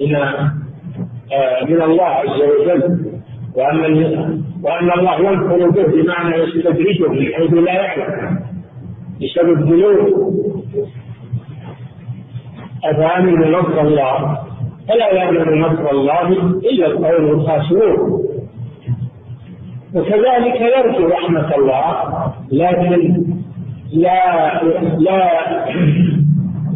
من 0.00 0.14
آه، 0.16 1.64
من 1.64 1.82
الله 1.82 2.04
عز 2.04 2.40
وجل 2.40 3.12
وأن 3.54 3.80
وأن 4.62 4.90
الله 4.98 5.20
ينفر 5.20 5.68
به 5.70 5.82
بمعنى 6.02 6.36
يستدرجه 6.36 7.08
من 7.08 7.26
حيث 7.34 7.52
لا 7.52 7.72
يعلم 7.72 8.40
بسبب 9.22 9.62
ذنوب 9.62 10.32
أفأمن 12.84 13.52
مكر 13.52 13.80
الله؟ 13.80 14.38
فلا 14.88 15.12
يأمن 15.12 15.60
مكر 15.60 15.90
الله 15.90 16.28
إلا 16.58 16.86
القوم 16.86 17.30
الخاسرون. 17.30 18.22
وكذلك 19.94 20.60
يرجو 20.60 21.06
رحمة 21.06 21.54
الله 21.56 21.94
لكن 22.52 23.24
لا 23.92 24.62
لا 24.98 25.30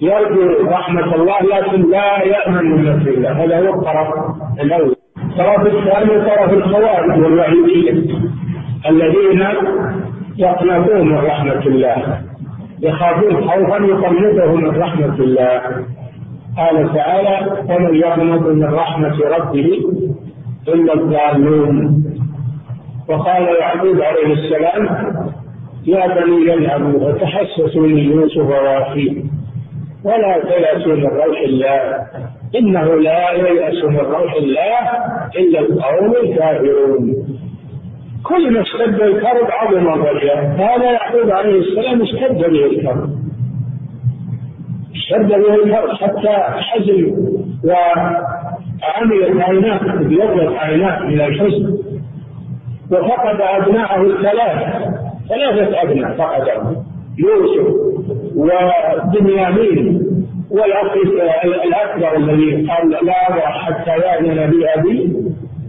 يرجو 0.03 0.68
رحمة 0.68 1.14
الله 1.14 1.40
لكن 1.42 1.90
لا 1.90 2.22
يأمن 2.22 2.64
من 2.64 2.97
مكر 2.97 3.11
الله 3.11 3.44
هذا 3.44 3.59
هو 3.59 3.74
الطرف 3.74 4.09
الأول. 4.61 4.97
الطرف 5.18 5.66
الثاني 5.66 6.20
طرف 6.20 6.53
الخوارج 6.53 7.22
والوعيدية 7.22 7.92
الذين 8.90 9.44
يقنطون 10.38 11.09
من 11.09 11.16
رحمة 11.16 11.66
الله 11.66 12.20
يخافون 12.82 13.49
خوفا 13.49 13.76
يقنطه 13.76 14.55
من 14.55 14.78
رحمة 14.78 15.14
الله. 15.14 15.61
قال 16.57 16.94
تعالى 16.94 17.64
ومن 17.68 17.94
يقنط 17.94 18.47
من 18.47 18.64
رحمة 18.64 19.16
ربه 19.38 19.80
إلا 20.68 20.94
الضالون. 20.94 22.05
وقال 23.09 23.42
يعقوب 23.61 24.01
عليه 24.01 24.32
السلام 24.32 24.88
يا 25.86 26.07
بني 26.07 26.47
يذهبوا 26.47 27.12
فتحسسوا 27.12 27.82
من 27.82 27.99
يوسف 27.99 28.47
وأخيه. 28.47 29.22
ولا 30.05 30.40
تيأسوا 30.40 30.92
من 30.92 31.07
روح 31.07 31.40
الله. 31.40 32.07
إنه 32.59 32.94
لا 32.94 33.30
ييأس 33.30 33.84
من 33.84 33.97
روح 33.97 34.32
الله 34.34 34.88
إلا 35.36 35.61
القوم 35.61 36.12
الكافرون. 36.22 37.14
كل 38.24 38.53
ما 38.53 38.61
اشتد 38.61 39.01
الكرب 39.01 39.51
عظم 39.51 39.92
الرجاء. 39.92 40.38
هذا 40.59 40.92
يعقوب 40.92 41.30
عليه 41.30 41.61
السلام 41.61 42.03
اشتد 42.03 42.38
به 42.38 42.66
الكرب. 42.66 43.11
اشتد 44.94 45.28
به 45.28 45.55
الكرب 45.55 45.90
حتى 45.90 46.36
حزن 46.62 47.16
وعملت 47.64 49.40
عيناه 49.40 49.80
ابيضت 49.94 50.57
عيناه 50.57 51.03
من 51.03 51.20
الحزن. 51.20 51.78
وفقد 52.92 53.40
أبناءه 53.40 54.03
الثلاثة 54.03 54.94
ثلاثة 55.28 55.82
أبناء 55.82 56.16
فقدهم. 56.16 56.76
يوسف 57.18 57.86
وبنيامين 58.37 60.03
والاخ 60.51 60.93
الأكبر 61.45 62.16
الذي 62.16 62.66
قال 62.66 62.91
لا 62.91 63.49
حتى 63.49 63.91
يأذن 63.91 64.51
بي 64.51 64.66
أبي 64.74 65.12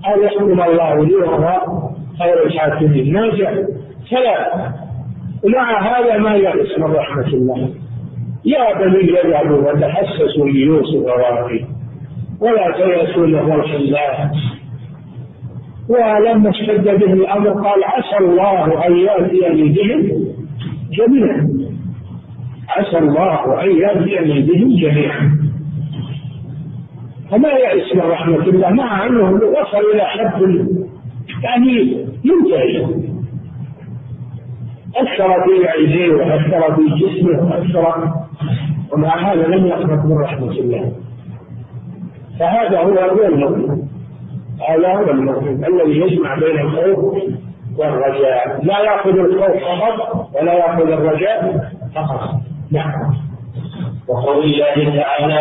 أو 0.08 0.22
يحكم 0.22 0.62
الله 0.62 1.06
لي 1.06 1.16
وهو 1.16 1.62
خير 2.20 2.46
الحاكمين. 2.46 3.14
جاء؟ 3.14 3.66
ثلاث 4.10 4.72
ومع 5.44 5.82
هذا 5.82 6.18
ما 6.18 6.36
يأس 6.36 6.80
من 6.80 6.94
رحمة 6.94 7.28
الله. 7.28 7.70
يا 8.46 8.74
بني 8.80 9.00
يذهبوا 9.00 9.72
وتحسسوا 9.72 10.48
ليوسف 10.48 10.96
وأخيه 10.96 11.66
ولا 12.42 12.72
تيأسوا 12.72 13.28
من 13.28 13.36
روح 13.36 13.74
الله. 13.74 14.32
ولما 15.90 16.50
اشتد 16.50 16.84
به 16.84 17.14
الأمر 17.14 17.50
قال 17.50 17.84
عسى 17.84 18.18
الله 18.20 18.88
أن 18.88 18.98
يأتيني 18.98 19.70
بهم 19.70 20.26
جميعا. 20.92 21.50
عسى 22.70 22.98
الله 22.98 23.64
أن 23.64 23.78
ياتيني 23.82 24.42
بهم 24.42 24.76
جميعا. 24.76 25.38
فما 27.32 27.50
يئس 27.50 27.96
من 27.96 28.02
رحمة 28.02 28.44
الله؟ 28.44 28.70
مع 28.70 29.06
أنه 29.06 29.32
وصل 29.32 29.84
إلى 29.94 30.06
حد 30.06 30.42
يعني 31.44 32.06
ينتهي. 32.24 32.86
أثر 34.96 35.44
في 35.44 35.68
عينيه 35.68 36.12
وأثر 36.12 36.76
في 36.76 36.82
جسمه 37.00 37.44
وأثر. 37.44 38.14
ومع 38.94 39.32
هذا 39.32 39.48
لم 39.48 39.66
يقنط 39.66 40.06
من 40.06 40.18
رحمة 40.18 40.52
الله. 40.52 40.92
فهذا 42.40 42.80
هو 42.80 42.94
هو 42.94 43.24
المؤمن. 43.26 43.88
هذا 44.70 44.88
هو 44.88 45.12
المؤمن 45.12 45.66
الذي 45.66 46.00
يجمع 46.00 46.36
بين 46.36 46.60
الخوف 46.60 47.24
والرجاء. 47.78 48.60
لا 48.64 48.80
يأخذ 48.80 49.20
الخوف 49.20 49.64
فقط 49.64 50.30
ولا 50.36 50.54
يأخذ 50.54 50.92
الرجاء 50.92 51.72
فقط. 51.96 52.47
وقول 54.08 54.44
الله 54.44 54.76
تعالى 55.02 55.40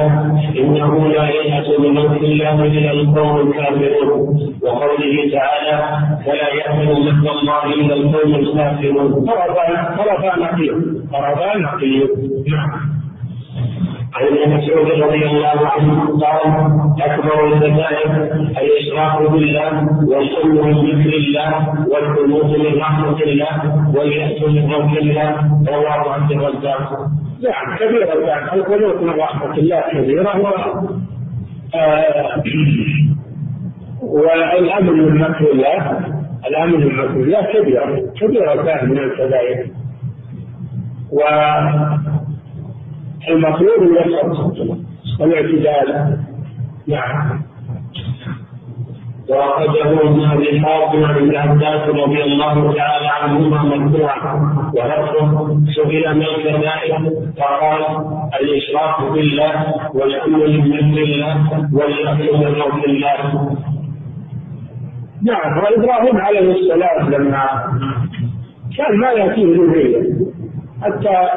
إنه 0.58 1.08
لا 1.08 1.24
ييأس 1.28 1.68
من 1.80 1.94
ملك 1.94 2.22
الله 2.22 2.64
إلا 2.64 2.90
القوم 2.90 3.34
الكافرون. 3.46 4.52
وقوله 4.62 5.14
تعالى 5.32 5.76
فلا 6.26 6.48
يأمن 6.54 6.88
مكر 7.06 7.30
الله 7.38 7.64
إلا 7.74 7.94
القوم 7.94 8.34
الكافرون. 8.34 9.26
طرفا 9.98 10.36
نقيض 10.38 10.78
طرفا 11.12 11.56
نقيض 11.58 12.08
نعم 12.48 12.96
عن 14.16 14.26
ابن 14.26 14.56
مسعود 14.56 14.90
رضي 15.02 15.26
الله 15.26 15.68
عنه 15.68 16.18
قال 16.18 16.40
أكبر 17.02 17.46
الكبائر 17.46 18.10
الاشراك 18.62 19.30
بالله 19.30 19.88
والحلم 20.08 20.66
من 20.66 20.72
ذكر 20.72 21.16
الله 21.16 21.74
والقنوت 21.90 22.58
من 22.58 22.80
رحمة 22.80 23.22
الله 23.22 23.84
واليأس 23.96 24.42
من 24.42 24.72
روح 24.72 24.92
الله 24.92 25.50
رواه 25.68 26.12
عبد 26.12 26.32
الرزاق. 26.32 27.08
نعم 27.42 27.76
كبيرة 27.76 28.26
يعني 28.26 28.52
القنوت 28.52 29.02
من 29.02 29.10
رحمة 29.20 29.54
الله 29.54 29.80
كبيرة 29.92 30.40
و 30.40 30.46
آه، 31.74 32.42
والأمن 34.02 34.92
من 34.92 35.18
مكر 35.18 35.52
الله 35.52 36.00
الأمن 36.48 36.80
من 36.80 36.96
مكر 36.96 37.16
الله 37.16 37.42
كبيرة 38.20 38.62
كان 38.62 38.88
من 38.90 38.98
الكبائر 38.98 39.66
و 41.12 41.20
المطلوب 43.28 43.82
الوسط 43.82 44.78
والاعتدال. 45.20 46.18
نعم. 46.88 47.42
وأخرجه 49.28 50.00
ابن 50.00 50.24
أبي 50.24 50.60
حاتم 50.60 51.04
عن 51.04 51.16
ابن 51.16 51.36
عباس 51.36 51.88
رضي 51.88 52.22
الله 52.24 52.74
تعالى 52.74 53.08
عنهما 53.08 53.62
مرفوعا. 53.62 54.34
ولفظه 54.76 55.60
سئل 55.74 56.18
ما 56.18 56.24
الكبائر 56.36 57.10
فقال 57.38 57.82
الإشراك 58.40 59.12
بالله 59.12 59.74
والأمن 59.94 60.70
من 60.70 60.98
الله 60.98 61.68
واليأس 61.72 62.34
من 62.34 62.54
روح 62.54 62.84
الله. 62.84 63.56
نعم. 65.22 65.58
وإبراهيم 65.58 66.16
عليه 66.16 66.52
السلام 66.52 67.10
لما 67.10 67.46
كان 68.76 68.96
ما 68.96 69.10
يأتيه 69.10 69.56
ذرية 69.56 70.02
حتى 70.82 71.28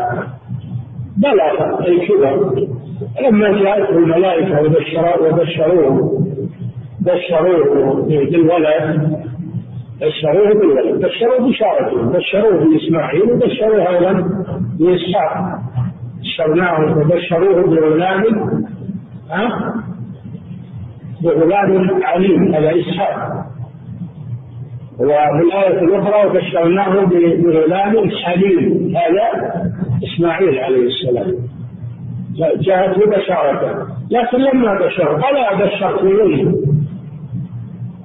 بلغ 1.22 1.80
الكبر 1.88 2.68
لما 3.22 3.64
جاءته 3.64 3.98
الملائكة 3.98 4.62
وبشروه. 4.62 6.20
بشروه 7.02 8.06
بالولد 8.08 9.18
بشروه 10.02 10.54
بالولد. 10.54 11.06
بشروه 11.06 11.50
بشارته 11.50 12.02
بشروه 12.02 12.66
بإسماعيل 12.66 13.32
وبشروه 13.32 13.90
أيضا 13.90 14.14
بإسحاق. 14.80 15.60
بشرناه 16.22 16.98
وبشروه 16.98 17.62
بغلام 17.62 18.24
ها؟ 19.32 19.74
بغلام 21.24 22.04
عليم 22.04 22.56
هذا 22.56 22.72
إسحاق. 22.80 23.46
وفي 25.00 25.42
الآية 25.44 25.80
الأخرى 25.80 26.30
وبشرناه 26.30 27.06
بغلام 27.44 28.10
حليم 28.24 28.96
هذا 28.98 29.69
إسماعيل 30.04 30.60
عليه 30.60 30.88
السلام. 30.88 31.36
جاءته 32.60 33.06
بشارة 33.06 33.88
لكن 34.12 34.38
لما 34.38 34.74
بشر 34.74 35.18
ألا 35.18 35.66
بشرتموني 35.66 36.56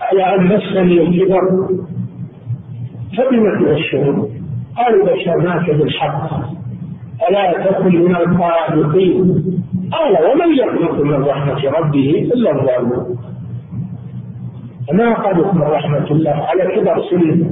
على 0.01 0.35
أن 0.35 0.45
مسني 0.45 1.03
الكبر. 1.03 1.69
فبم 3.17 3.65
تبشرون 3.65 4.31
قالوا 4.77 5.13
بشرناك 5.13 5.71
بالحق. 5.71 6.31
ألا 7.29 7.65
تكن 7.65 8.03
من 8.05 8.17
القانطين؟ 8.17 9.45
قال 9.93 10.13
ومن 10.31 10.55
يقنط 10.55 11.01
من 11.01 11.25
رحمة 11.25 11.71
ربه 11.79 12.31
إلا 12.35 12.51
الظالمون 12.51 13.19
ما 14.93 15.15
قنط 15.15 15.55
من 15.55 15.63
رحمة 15.63 16.11
الله؟ 16.11 16.31
على 16.31 16.65
كبر 16.77 17.03
سنه 17.11 17.51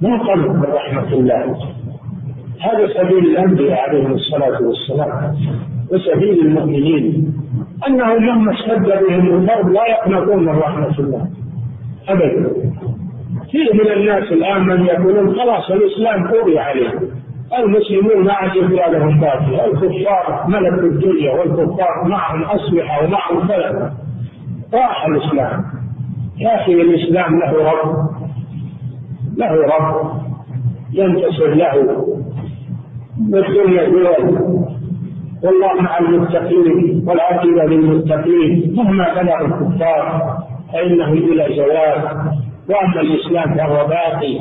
ما 0.00 0.18
قنط 0.18 0.50
من 0.50 0.72
رحمة 0.74 1.12
الله؟ 1.12 1.56
هذا 2.60 2.88
سبيل 2.88 3.18
الأنبياء 3.18 3.88
عليهم 3.88 4.12
الصلاة 4.12 4.62
والسلام 4.62 5.36
وسبيل 5.92 6.46
المؤمنين 6.46 7.34
أنهم 7.86 8.16
لما 8.24 8.52
اشتد 8.52 8.84
بهم 9.08 9.34
الضرب 9.34 9.68
لا 9.72 9.86
يقنطون 9.88 10.42
من 10.44 10.58
رحمة 10.58 10.98
الله 10.98 11.26
أبدا. 12.08 12.50
كثير 13.48 13.74
من 13.74 13.92
الناس 13.92 14.32
الآن 14.32 14.66
من 14.66 14.86
يقولون 14.86 15.34
خلاص 15.34 15.70
الإسلام 15.70 16.28
قضي 16.28 16.58
عليه 16.58 16.90
المسلمون 17.58 18.24
ما 18.24 18.32
عاد 18.32 18.56
يبقى 18.56 18.90
لهم 18.90 19.20
باقي. 19.20 19.66
الكفار 19.66 20.44
ملكوا 20.48 20.88
الدنيا 20.88 21.32
والكفار 21.32 22.04
معهم 22.04 22.44
أسلحة 22.44 23.04
ومعهم 23.04 23.48
كذا 23.48 23.94
راح 24.74 25.06
الإسلام. 25.06 25.64
يا 26.38 26.62
أخي 26.62 26.72
الإسلام 26.72 27.38
له 27.38 27.70
رب. 27.72 28.08
له 29.36 29.52
رب. 29.66 30.10
ينتصر 30.92 31.54
له. 31.54 32.17
والدنيا 33.32 33.84
دول 33.88 34.06
والله 35.44 35.82
مع 35.82 35.98
المتقين 35.98 37.04
والعاقبة 37.06 37.64
للمتقين. 37.64 38.74
مهما 38.76 39.14
بلغ 39.22 39.40
الكفار 39.44 40.38
فإنهم 40.72 41.12
إلى 41.12 41.56
زوال 41.56 42.04
وأما 42.70 43.00
الإسلام 43.00 43.54
فهو 43.54 43.86
باقي 43.86 44.38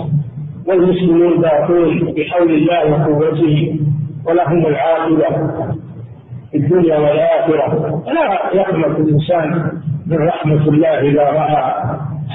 والمسلمون 0.67 1.41
باقون 1.41 2.13
بحول 2.17 2.51
الله 2.51 2.91
وقوته 2.91 3.79
ولهم 4.25 4.65
العاقبة 4.65 5.27
في 6.51 6.57
الدنيا 6.57 6.97
والآخرة. 6.97 8.01
فلا 8.05 8.53
يقنط 8.53 8.99
الإنسان 8.99 9.71
من 10.07 10.17
رحمة 10.17 10.67
الله 10.69 10.99
إذا 10.99 11.23
رأى 11.23 11.73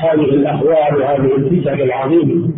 هذه 0.02 0.24
الأهوال 0.24 0.96
وهذه 1.00 1.36
الفتن 1.36 1.80
العظيمة. 1.80 2.51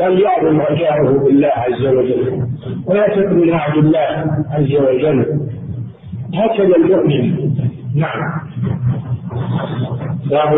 بل 0.00 0.20
يعظم 0.20 0.60
رجاؤه 0.60 1.24
بالله 1.24 1.48
عز 1.48 1.86
وجل 1.86 2.42
ويثق 2.86 3.54
وعد 3.54 3.76
الله 3.76 4.12
عز 4.50 4.72
وجل. 4.74 5.40
هكذا 6.34 6.76
المؤمن. 6.76 7.50
نعم. 7.96 8.20
باب 10.30 10.50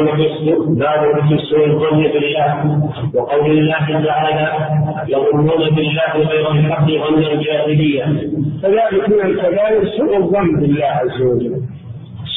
باب 0.69 1.29
في 1.29 1.39
سوء 1.51 1.67
الظن 1.67 2.03
بالله 2.03 2.83
وقول 3.15 3.51
الله 3.59 4.05
تعالى 4.05 4.49
يظنون 5.09 5.75
بالله 5.75 6.13
غير 6.17 6.51
الحق 6.51 6.87
ظن 6.87 7.19
الجاهلية 7.19 8.05
كذلك 8.63 9.09
من 9.09 9.21
الكبائر 9.21 9.89
سوء 9.99 10.17
الظن 10.17 10.61
بالله 10.61 10.85
عز 10.85 11.23
وجل. 11.23 11.55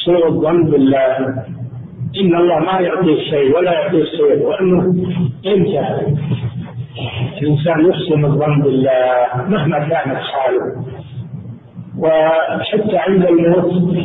سوء 0.04 0.26
الظن 0.26 0.70
بالله. 0.70 1.16
إن 2.20 2.36
الله 2.36 2.58
ما 2.58 2.80
يعطي 2.80 3.12
الشيء 3.12 3.56
ولا 3.56 3.72
يعطي 3.72 4.02
الشيء 4.02 4.46
وأنه 4.46 4.94
انتهى. 5.46 6.16
الإنسان 7.40 7.86
يحسن 7.86 8.24
الظن 8.24 8.62
بالله 8.62 9.26
مهما 9.48 9.78
كانت 9.78 10.16
حاله 10.16 10.84
وحتى 11.98 12.96
عند 12.96 13.24
الموت 13.26 13.96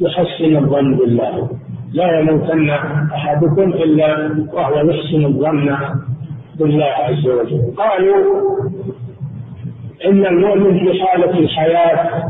يحسن 0.00 0.56
الظن 0.56 0.96
بالله. 0.96 1.48
لا 1.92 2.18
يموتن 2.18 2.70
أحدكم 3.14 3.68
إلا 3.72 4.30
وهو 4.52 4.90
يحسن 4.90 5.24
الظن 5.24 5.76
بالله 6.58 6.84
عز 6.84 7.26
وجل. 7.26 7.74
قالوا 7.76 8.16
إن 10.06 10.26
المؤمن 10.26 10.78
في 10.78 11.02
حالة 11.02 11.38
الحياة 11.38 12.22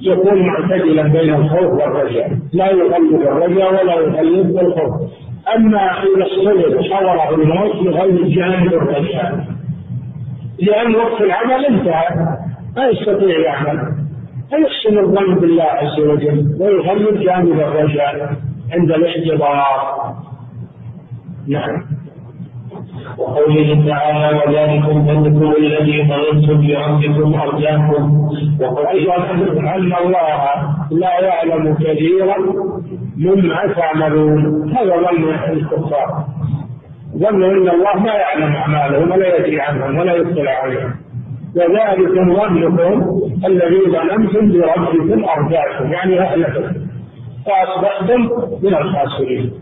يكون 0.00 0.46
معتدلا 0.46 1.02
بين 1.02 1.34
الخوف 1.34 1.72
والرجاء. 1.80 2.30
لا 2.52 2.70
يغلب 2.70 3.22
الرجاء 3.22 3.84
ولا 3.84 3.94
يغلب 3.94 4.58
الخوف. 4.58 5.10
أما 5.54 5.90
إذا 6.02 6.26
اختلف 6.26 6.92
حضره 6.92 7.34
الموت 7.34 7.74
يغلب 7.74 8.28
جانب 8.28 8.74
الرجاء 8.74 9.46
لأن 10.60 10.94
وقت 10.94 11.20
العمل 11.20 11.66
انتهى. 11.66 12.36
ما 12.76 12.86
يستطيع 12.86 13.38
يعمل 13.38 13.92
فيحسن 14.50 14.98
الظن 14.98 15.34
بالله 15.34 15.64
عز 15.64 16.00
وجل 16.00 16.56
ويغلب 16.60 17.20
جانب 17.20 17.60
الرجاء 17.60 18.36
عند 18.72 18.90
الاحتضار. 18.92 20.14
نعم. 21.48 21.84
وقوله 23.18 23.84
تعالى 23.88 24.38
وذلكم 24.38 25.06
ظنكم 25.06 25.52
الذي 25.58 26.08
ظننتم 26.08 26.66
بربكم 26.66 27.40
أرجاكم. 27.40 28.30
وأيضا 28.60 29.16
أن 29.60 29.92
الله 30.04 30.44
لا 30.90 31.20
يعلم 31.20 31.74
كثيرا 31.74 32.36
مما 33.16 33.66
تعملون 33.66 34.70
هذا 34.76 34.96
ظن 34.96 35.52
الكفار. 35.52 36.24
ظنوا 37.16 37.50
إن 37.50 37.68
الله 37.68 37.98
ما 37.98 38.12
يعلم 38.12 38.56
أعمالهم 38.56 39.10
ولا 39.10 39.36
يدري 39.36 39.60
عنهم 39.60 39.98
ولا 39.98 40.12
يطلع 40.12 40.50
عليهم. 40.50 40.94
وذلكم 41.56 42.36
ظنكم 42.36 43.20
الذي 43.46 43.80
ظننتم 43.90 44.52
بربكم 44.52 45.24
ارداكم 45.24 45.92
يعني 45.92 46.20
اهلكم 46.20 46.64
فأصبحتم 47.46 48.20
من 48.62 48.74
الخاسرين. 48.74 49.52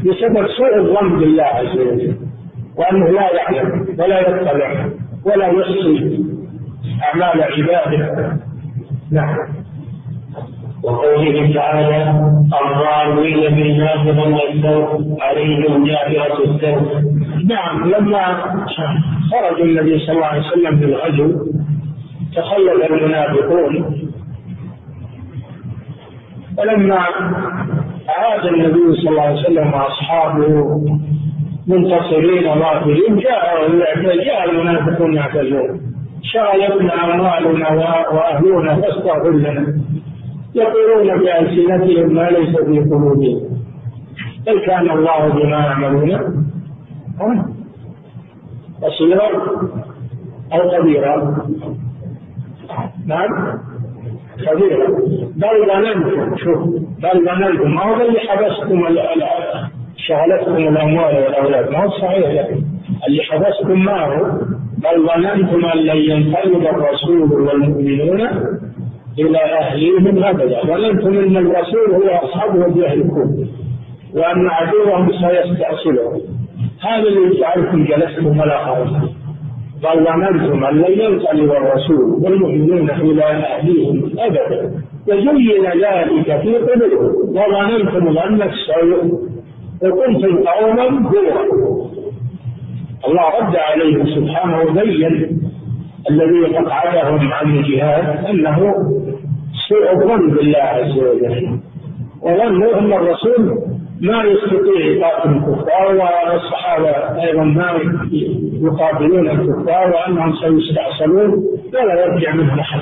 بسبب 0.00 0.46
سوء 0.48 0.76
الظن 0.76 1.18
بالله 1.18 1.44
عز 1.44 1.78
وجل. 1.78 2.16
وأنه 2.76 3.08
لا 3.08 3.32
يعلم 3.32 3.86
ولا 3.98 4.20
يطلع 4.20 4.88
ولا 5.26 5.46
يحصي 5.46 6.24
أعمال 7.02 7.42
عباده. 7.42 8.32
نعم. 9.12 9.63
وقوله 10.84 11.52
تعالى 11.54 12.00
الضالين 12.62 13.54
بالناس 13.54 13.98
ظن 13.98 14.38
السوء 14.48 15.16
عليهم 15.20 15.84
جابرة 15.84 16.38
السوء. 16.44 17.02
نعم 17.46 17.90
لما 17.90 18.24
خرج 19.30 19.60
النبي 19.60 19.98
صلى 19.98 20.12
الله 20.16 20.26
عليه 20.26 20.46
وسلم 20.46 20.76
بالغزو 20.76 21.28
تخلف 22.36 22.90
المنافقون. 22.90 23.72
فلما 26.56 27.00
عاد 28.08 28.46
النبي 28.46 28.96
صلى 28.96 29.10
الله 29.10 29.22
عليه 29.22 29.40
وسلم 29.40 29.72
وأصحابه 29.74 30.80
منتصرين 31.66 32.54
ظافرين 32.54 33.16
جاء 33.18 33.42
جاء 34.24 34.50
المنافقون 34.50 35.14
يعتذرون 35.14 35.80
شغلتنا 36.22 36.94
أموالنا 37.04 37.70
وأهلنا 38.12 38.76
فاستغفر 38.76 39.30
لنا. 39.30 39.93
يقولون 40.54 41.18
بألسنتهم 41.18 42.14
ما 42.14 42.30
ليس 42.30 42.56
في 42.56 42.80
قلوبهم. 42.80 43.40
بل 44.46 44.66
كان 44.66 44.90
الله 44.90 45.28
بما 45.28 45.58
يعملون 45.58 46.34
بصيرا 48.82 49.28
أو 50.52 50.70
خبيرا 50.70 51.46
نعم. 53.06 53.58
خبيرا 54.46 54.88
بل 55.36 55.66
ظننتم 55.68 56.36
شوف 56.36 56.58
بل 57.02 57.24
ظننتم. 57.26 57.74
ما 57.74 57.82
هو 57.82 58.00
اللي 58.00 58.20
حبستكم 58.20 58.84
شغلتكم 59.96 60.56
الأموال 60.56 61.14
والأولاد؟ 61.14 61.70
ما 61.70 61.84
هو 61.84 61.90
صحيح 61.90 62.30
لكن 62.30 62.62
اللي 63.08 63.22
حبستكم 63.22 63.84
ما 63.84 64.06
هو 64.06 64.38
بل 64.78 65.06
ظننتم 65.06 65.64
أن 65.64 65.78
لن 65.78 65.96
ينقلب 65.96 66.66
الرسول 66.66 67.32
والمؤمنون 67.32 68.28
إلى 69.18 69.38
أهليهم 69.38 70.24
أبدا. 70.24 70.60
ظننتم 70.66 71.18
أن 71.18 71.36
الرسول 71.36 71.94
هو 71.94 72.08
أصحابه 72.08 72.84
يهلكون 72.84 73.48
وأن 74.14 74.48
عدوهم 74.48 75.10
سيستأصلهم. 75.12 76.20
هذا 76.80 77.08
اللي 77.08 77.40
جعلكم 77.40 77.84
جلستم 77.84 78.40
ولا 78.40 78.58
خرجتم. 78.58 79.08
بل 79.82 80.04
ظننتم 80.04 80.64
أن 80.64 80.74
لن 80.74 81.00
ينقلب 81.00 81.52
الرسول 81.52 82.24
والمؤمنون 82.24 82.90
إلى 82.90 83.24
أهليهم 83.24 84.10
أبدا. 84.18 84.72
وزين 85.08 85.64
ذلك 85.64 86.40
في 86.40 86.54
قلوبهم. 86.56 87.14
وظننتم 87.28 88.14
ظن 88.14 88.42
السوء 88.42 89.20
وكنتم 89.82 90.44
قوما 90.44 90.88
بورا. 90.88 91.44
الله 93.08 93.28
رد 93.40 93.56
عليهم 93.56 94.06
سبحانه 94.06 94.62
وبين 94.62 95.40
الذي 96.10 96.56
قطعهم 96.56 97.32
عن 97.32 97.58
الجهاد 97.58 98.26
أنه 98.26 98.74
سوء 99.68 99.92
الظن 99.92 100.30
بالله 100.30 100.58
عز 100.58 100.98
وجل. 100.98 101.58
وظنوا 102.22 102.78
أن 102.78 102.92
الرسول 102.92 103.58
ما 104.00 104.22
يستطيع 104.24 104.86
يقاتل 104.86 105.30
الكفار 105.30 105.96
والصحابه 106.32 107.22
أيضا 107.22 107.44
ما 107.44 107.78
يقاتلون 108.62 109.30
الكفار 109.30 109.92
وأنهم 109.94 110.32
سيستأصلون 110.36 111.44
ولا 111.74 112.04
يرجع 112.04 112.34
منهم 112.34 112.58
أحد. 112.58 112.80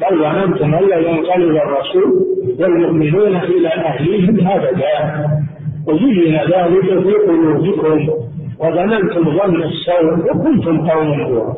بل 0.00 0.18
ظننتم 0.18 0.74
إلا 0.74 0.96
ينقلب 0.96 1.56
الرسول 1.56 2.26
والمؤمنون 2.60 3.36
إلى 3.36 3.68
أهليهم. 3.68 4.48
ابدا 4.48 5.28
وزين 5.86 6.34
ذلك 6.34 7.02
في 7.02 7.12
قلوبكم. 7.28 8.08
وظننتم 8.58 9.24
ظن 9.38 9.62
السوء 9.62 10.36
وكنتم 10.36 10.88
قوما 10.90 11.54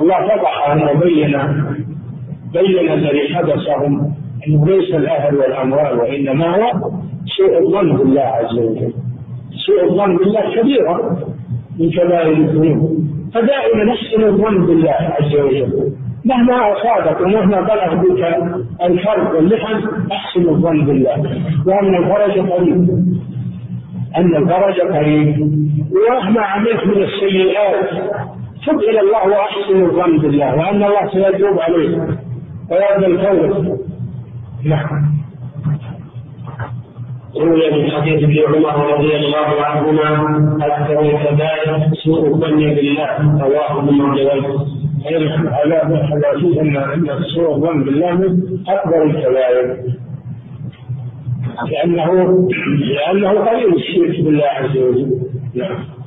الله 0.00 0.28
فضحهم 0.28 0.88
وبين 0.88 1.34
بين 2.52 2.92
الذي 2.92 3.34
حدثهم 3.34 4.12
إنه 4.46 4.66
ليس 4.66 4.94
الأهل 4.94 5.36
والأموال 5.36 5.98
وإنما 5.98 6.56
هو 6.56 6.90
سوء 7.36 7.58
الظن 7.58 7.96
بالله 7.96 8.20
عز 8.20 8.58
وجل. 8.58 8.92
سوء 9.66 9.84
الظن 9.84 10.16
بالله 10.16 10.54
كبيرة 10.54 11.18
من 11.78 11.90
كبائر 11.90 12.32
الذنوب. 12.32 12.98
فدائما 13.34 13.84
نحسن 13.84 14.24
الظن 14.24 14.66
بالله 14.66 15.16
عز 15.20 15.34
وجل. 15.36 15.92
مهما 16.24 16.72
أصابك 16.72 17.20
ومهما 17.20 17.60
بلغ 17.60 17.94
بك 17.94 18.36
الفرق 18.82 19.36
واللحن 19.36 19.88
أحسن 20.12 20.48
الظن 20.48 20.84
بالله. 20.84 21.42
وأن 21.66 21.94
الفرج 21.94 22.38
قريب. 22.50 22.90
أن 24.16 24.36
الفرج 24.36 24.80
قريب. 24.80 25.40
ومهما 25.92 26.40
عملت 26.40 26.86
من 26.86 27.02
السيئات 27.02 27.88
تب 28.66 28.78
إلى 28.78 29.00
الله 29.00 29.28
وأحسن 29.28 29.82
الظن 29.82 30.18
بالله. 30.18 30.56
وأن 30.56 30.82
الله 30.82 31.06
سيتوب 31.12 31.60
عليك. 31.60 31.98
ويرضى 32.70 33.06
التوبه 33.06 33.78
نعم. 34.64 35.18
روي 37.36 37.70
من 37.70 37.90
حديث 37.90 38.22
ابن 38.22 38.38
عمر 38.54 38.94
رضي 38.94 39.16
الله 39.16 39.62
عنهما 39.64 40.58
أكثر 40.62 41.00
الكبائر 41.00 41.90
سوء 42.04 42.26
الظن 42.26 42.56
بالله 42.58 43.38
رواه 43.42 43.78
ابن 43.78 43.94
ماجه. 43.94 44.42
على 45.04 45.76
على 45.76 46.60
إن 46.60 46.76
إن 46.76 47.22
سوء 47.34 47.54
الظن 47.54 47.84
بالله 47.84 48.38
أكبر 48.68 49.02
الكبائر. 49.02 49.76
لأنه 51.70 52.48
لأنه 52.78 53.30
قليل 53.30 53.74
الشرك 53.74 54.24
بالله 54.24 54.46
عز 54.46 54.76
وجل. 54.76 55.20
نعم. 55.54 55.97